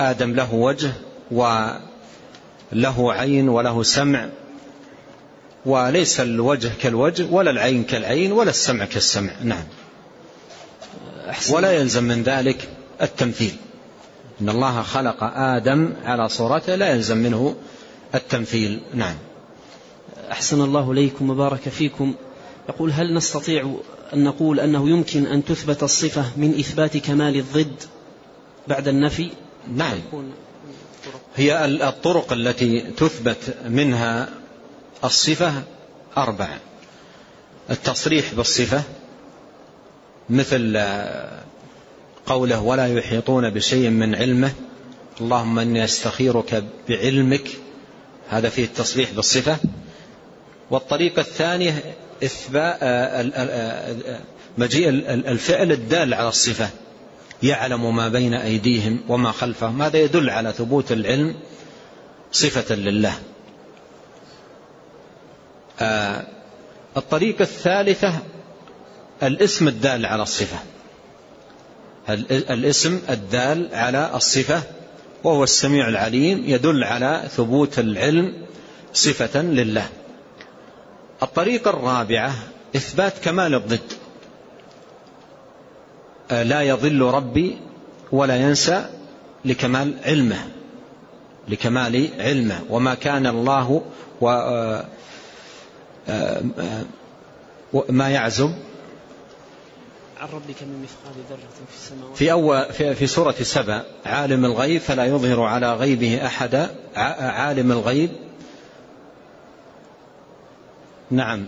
[0.00, 0.92] آدم له وجه
[1.30, 4.28] وله عين وله سمع.
[5.66, 9.32] وليس الوجه كالوجه ولا العين كالعين ولا السمع كالسمع.
[9.42, 9.64] نعم.
[11.50, 12.68] ولا يلزم من ذلك
[13.02, 13.56] التمثيل.
[14.40, 17.56] إن الله خلق آدم على صورته لا يلزم منه
[18.14, 18.80] التمثيل.
[18.94, 19.16] نعم.
[20.30, 22.14] أحسن الله إليكم وبارك فيكم.
[22.68, 23.74] يقول هل نستطيع
[24.14, 27.82] أن نقول أنه يمكن أن تثبت الصفة من إثبات كمال الضد
[28.68, 29.30] بعد النفي؟
[29.74, 29.98] نعم.
[31.36, 34.28] هي الطرق التي تثبت منها
[35.04, 35.62] الصفة
[36.16, 36.58] أربعة.
[37.70, 38.82] التصريح بالصفة
[40.30, 40.80] مثل
[42.26, 44.52] قوله ولا يحيطون بشيء من علمه
[45.20, 47.48] اللهم إني أستخيرك بعلمك
[48.30, 49.56] هذا فيه التصريح بالصفة.
[50.70, 52.78] والطريقة الثانية اثبات
[54.58, 56.68] مجيء الفعل الدال على الصفة.
[57.42, 59.82] يعلم ما بين أيديهم وما خلفهم.
[59.82, 61.34] هذا يدل على ثبوت العلم
[62.32, 63.14] صفة لله.
[66.96, 68.18] الطريقة الثالثة
[69.22, 70.58] الاسم الدال على الصفة.
[72.30, 74.62] الاسم الدال على الصفة
[75.24, 78.32] وهو السميع العليم يدل على ثبوت العلم
[78.92, 79.88] صفة لله.
[81.22, 82.32] الطريقة الرابعة
[82.76, 83.92] إثبات كمال الضد.
[86.30, 87.58] لا يضل ربي
[88.12, 88.90] ولا ينسى
[89.44, 90.46] لكمال علمه
[91.48, 92.60] لكمال علمه.
[92.70, 93.82] وما كان الله
[97.72, 98.54] وما يعزب
[100.20, 104.80] عن ربك من مثقال ذرة في السماوات في أول في, في سورة سبع عالم الغيب
[104.80, 108.10] فلا يظهر على غيبه أحدا عالم الغيب.
[111.10, 111.46] نعم.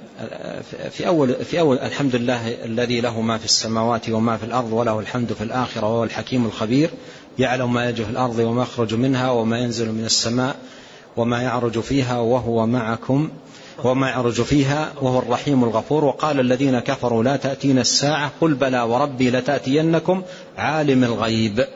[0.91, 5.01] في أول في أول الحمد لله الذي له ما في السماوات وما في الأرض وله
[5.01, 6.91] الحمد في الآخرة وهو الحكيم الخبير.
[7.39, 10.57] يعلم ما يجه الأرض وما يخرج منها وما ينزل من السماء.
[11.17, 13.31] وما يعرج فيها وهو معكم
[13.85, 16.05] وما يعرج فيها وهو الرحيم الغفور.
[16.05, 20.23] وقال الذين كفروا لا تأتينا الساعة قل بلى وربي لتأتينكم
[20.59, 21.67] عالم الغيب.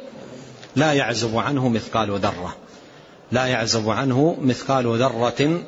[0.76, 2.57] لا يعزب عنه مثقال ذرة.
[3.32, 5.61] لا يعزب عنه مثقال ذرة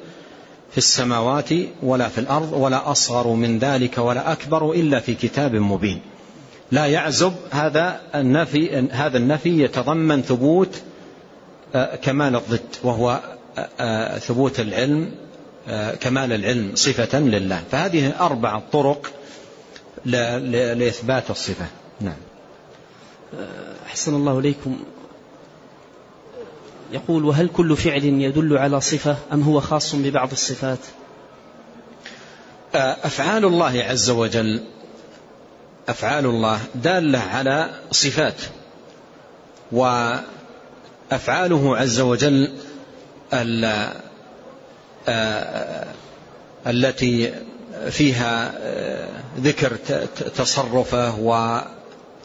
[0.71, 1.49] في السماوات
[1.83, 6.01] ولا في الأرض ولا أصغر من ذلك ولا أكبر إلا في كتاب مبين.
[6.73, 10.83] لا يعزب هذا النفي هذا النفي يتضمن ثبوت
[11.75, 13.21] آه، كمال الضد وهو
[14.18, 15.11] ثبوت العلم
[16.00, 17.62] كمال العلم صفة لله.
[17.70, 19.11] فهذه أربع طرق
[20.04, 21.66] لإثبات الصفة.
[22.00, 22.16] نعم.
[23.86, 24.78] أحسن الله إليكم.
[26.92, 30.78] يقول وهل كل فعل يدل على صفة أم هو خاص ببعض الصفات؟
[32.74, 34.64] أفعال الله عز وجل
[35.88, 38.34] أفعال الله دالة على صفات
[39.72, 42.52] وأفعاله عز وجل
[46.66, 47.33] التي
[47.91, 48.55] فيها
[49.41, 49.76] ذكر
[50.37, 51.14] تصرفه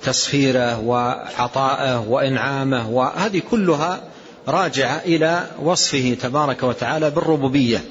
[0.03, 4.01] وتسخيره وعطائه وإنعامه وهذه كلها
[4.47, 7.83] راجعة إلى وصفه تبارك وتعالى بالربوبية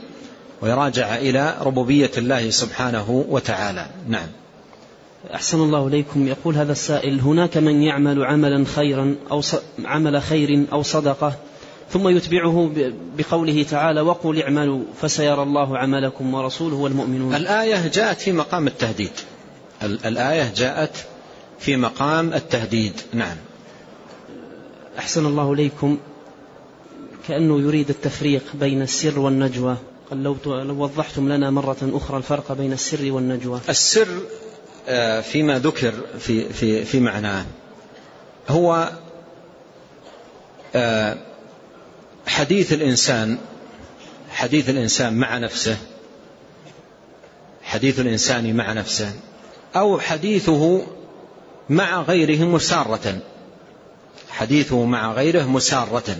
[0.60, 3.86] ويراجع إلى ربوبية الله سبحانه وتعالى.
[4.08, 4.26] نعم.
[5.34, 6.28] أحسن الله إليكم.
[6.28, 9.42] يقول هذا السائل هناك من يعمل عملا خيرا أو
[9.84, 11.34] عمل خير أو صدقة؟
[11.92, 12.70] ثم يتبعه
[13.18, 17.34] بقوله تعالى وقل اعملوا فسيرى الله عملكم ورسوله والمؤمنون.
[17.34, 19.10] الآية جاءت في مقام التهديد.
[19.82, 20.96] الآية جاءت
[21.58, 22.92] في مقام التهديد.
[23.12, 23.36] نعم.
[24.98, 25.98] أحسن الله إليكم.
[27.28, 29.76] كأنه يريد التفريق بين السر والنجوى.
[30.10, 33.60] قال لو لو وضحتم لنا مرة أخرى الفرق بين السر والنجوى.
[33.68, 34.08] السر
[34.88, 37.44] آه، فيما ذكر في في في معناه.
[38.48, 38.90] هو
[40.74, 41.16] آه،
[42.32, 43.38] حديث الإنسان
[44.30, 45.76] حديث الإنسان مع نفسه
[47.62, 49.12] حديث الإنسان مع نفسه
[49.76, 50.86] أو حديثه
[51.70, 53.18] مع غيره مسارة
[54.30, 56.16] حديثه مع غيره مسارة.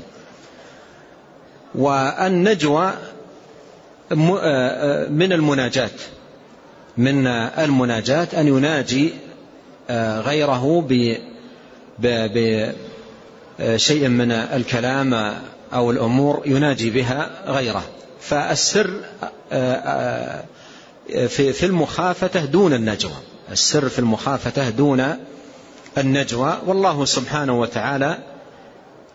[1.75, 2.93] والنجوى
[4.13, 5.91] آه، من المناجاة
[6.97, 9.13] من المناجاة أن يناجي
[9.91, 10.87] آه، غيره
[11.99, 12.79] بشيء
[14.09, 15.35] من الكلام
[15.75, 17.83] أو الأمور يناجي بها غيره.
[18.21, 19.01] فالسر
[19.53, 20.45] آه،
[21.27, 23.13] في المخافة دون النجوى.
[23.53, 25.17] السر في المخافة دون
[25.99, 26.59] النجوى.
[26.67, 28.19] والله سبحانه وتعالى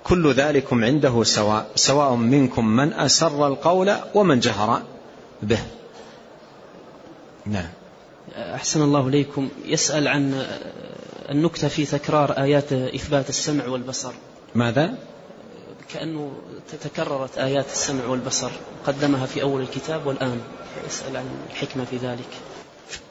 [0.04, 4.82] كل ذلكم عنده سواء سواء منكم من أسر القول ومن جهر
[5.44, 5.60] به.
[7.46, 7.70] نعم.
[8.36, 9.50] أحسن الله إليكم.
[9.66, 10.46] يسأل عن
[11.30, 14.12] النكتة في تكرار آيات إثبات السمع والبصر.
[14.56, 14.98] ماذا؟
[15.94, 16.32] كأنه
[16.84, 18.52] تكررت آيات السمع والبصر
[18.86, 20.42] قدمها في أول الكتاب والآن.
[20.88, 22.30] يسأل عن الحكمة في ذلك.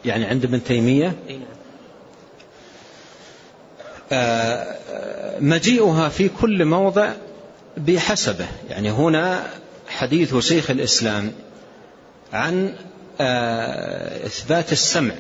[0.05, 1.41] يعني عند ابن تيمية؟ نعم.
[4.13, 4.77] آه،
[5.41, 7.13] مجيئها في كل موضع
[7.77, 8.47] بحسبه.
[8.69, 9.47] يعني هنا
[9.89, 11.33] حديث شيخ الإسلام
[12.33, 12.75] عن
[13.21, 15.15] آه، إثبات السمع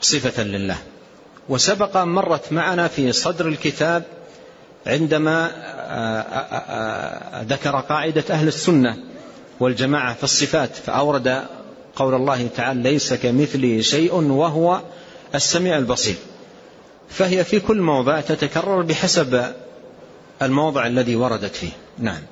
[0.00, 0.76] صفة لله.
[1.48, 4.02] وسبق مرت معنا في صدر الكتاب
[4.86, 5.50] عندما
[5.86, 8.96] آه، ذكر قاعدة أهل السنة
[9.60, 11.44] والجماعة في الصفات فأورد
[11.96, 14.80] قول الله تعالى ليس كمثله شيء وهو
[15.34, 16.16] السميع البصير
[17.08, 19.44] فهي في كل موضع تتكرر بحسب
[20.42, 21.70] الموضع الذي وردت فيه.
[21.98, 22.22] نعم.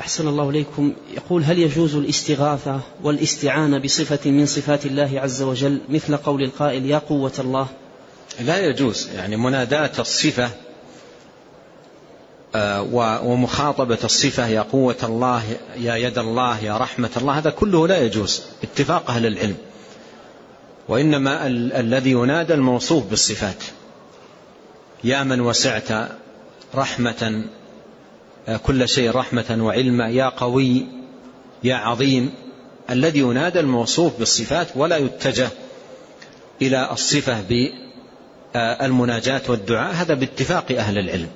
[0.00, 0.92] أحسن الله إليكم.
[1.16, 6.98] يقول هل يجوز الاستغاثة والاستعانة بصفة من صفات الله عز وجل مثل قول القائل يا
[6.98, 7.66] قوة الله
[8.40, 9.08] لا يجوز.
[9.14, 10.69] يعني مناداة الصفة آه،
[12.54, 15.42] ومخاطبة الصفة يا قوة الله
[15.76, 19.56] يا يد الله يا رحمة الله هذا كله لا يجوز اتفاق أهل العلم.
[20.88, 23.64] وإنما ال الذي ينادى الموصوف بالصفات.
[25.04, 26.08] يا من وسعت
[26.74, 27.44] رحمة
[28.48, 30.86] آه، كل شيء رحمة وعلما يا قوي
[31.64, 32.32] يا عظيم.
[32.90, 35.48] الذي ينادى الموصوف بالصفات ولا يتجه
[36.62, 37.40] إلى الصفة
[38.54, 41.28] بالمناجاة والدعاء هذا باتفاق أهل العلم.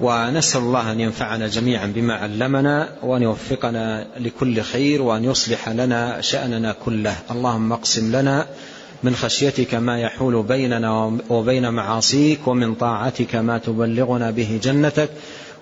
[0.00, 6.74] ونسأل الله أن ينفعنا جميعا بما علمنا وأن يوفقنا لكل خير وأن يصلح لنا شأننا
[6.84, 7.16] كله.
[7.30, 8.46] اللهم اقسم لنا
[9.02, 15.08] من خشيتك ما يحول بيننا وبين معاصيك ومن طاعتك ما تبلغنا به جنتك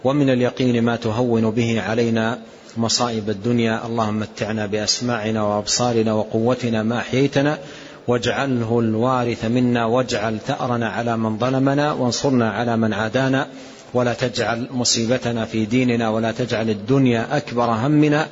[0.05, 2.39] ومن اليقين ما تهون به علينا
[2.77, 3.87] مصائب الدنيا.
[3.87, 7.59] اللهم متعنا بأسماعنا وأبصارنا وقوتنا ما أحييتنا
[8.09, 13.47] واجعله الوارث منا واجعل ثأرنا على من ظلمنا وانصرنا على من عادانا.
[13.95, 18.29] ولا تجعل مصيبتنا في ديننا ولا تجعل الدنيا أكبر همنا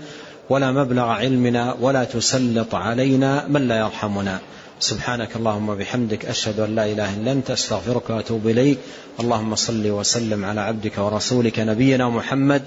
[0.50, 4.40] ولا مبلغ علمنا ولا تسلط علينا من لا يرحمنا.
[4.80, 8.78] سبحانك اللهم وبحمدك أشهد أن لا إله إلا أنت أستغفرك وأتوب إليك.
[9.20, 12.62] اللهم صل وسلم على عبدك ورسولك نبينا محمد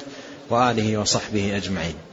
[0.49, 2.04] وآله وصحبه أجمعين.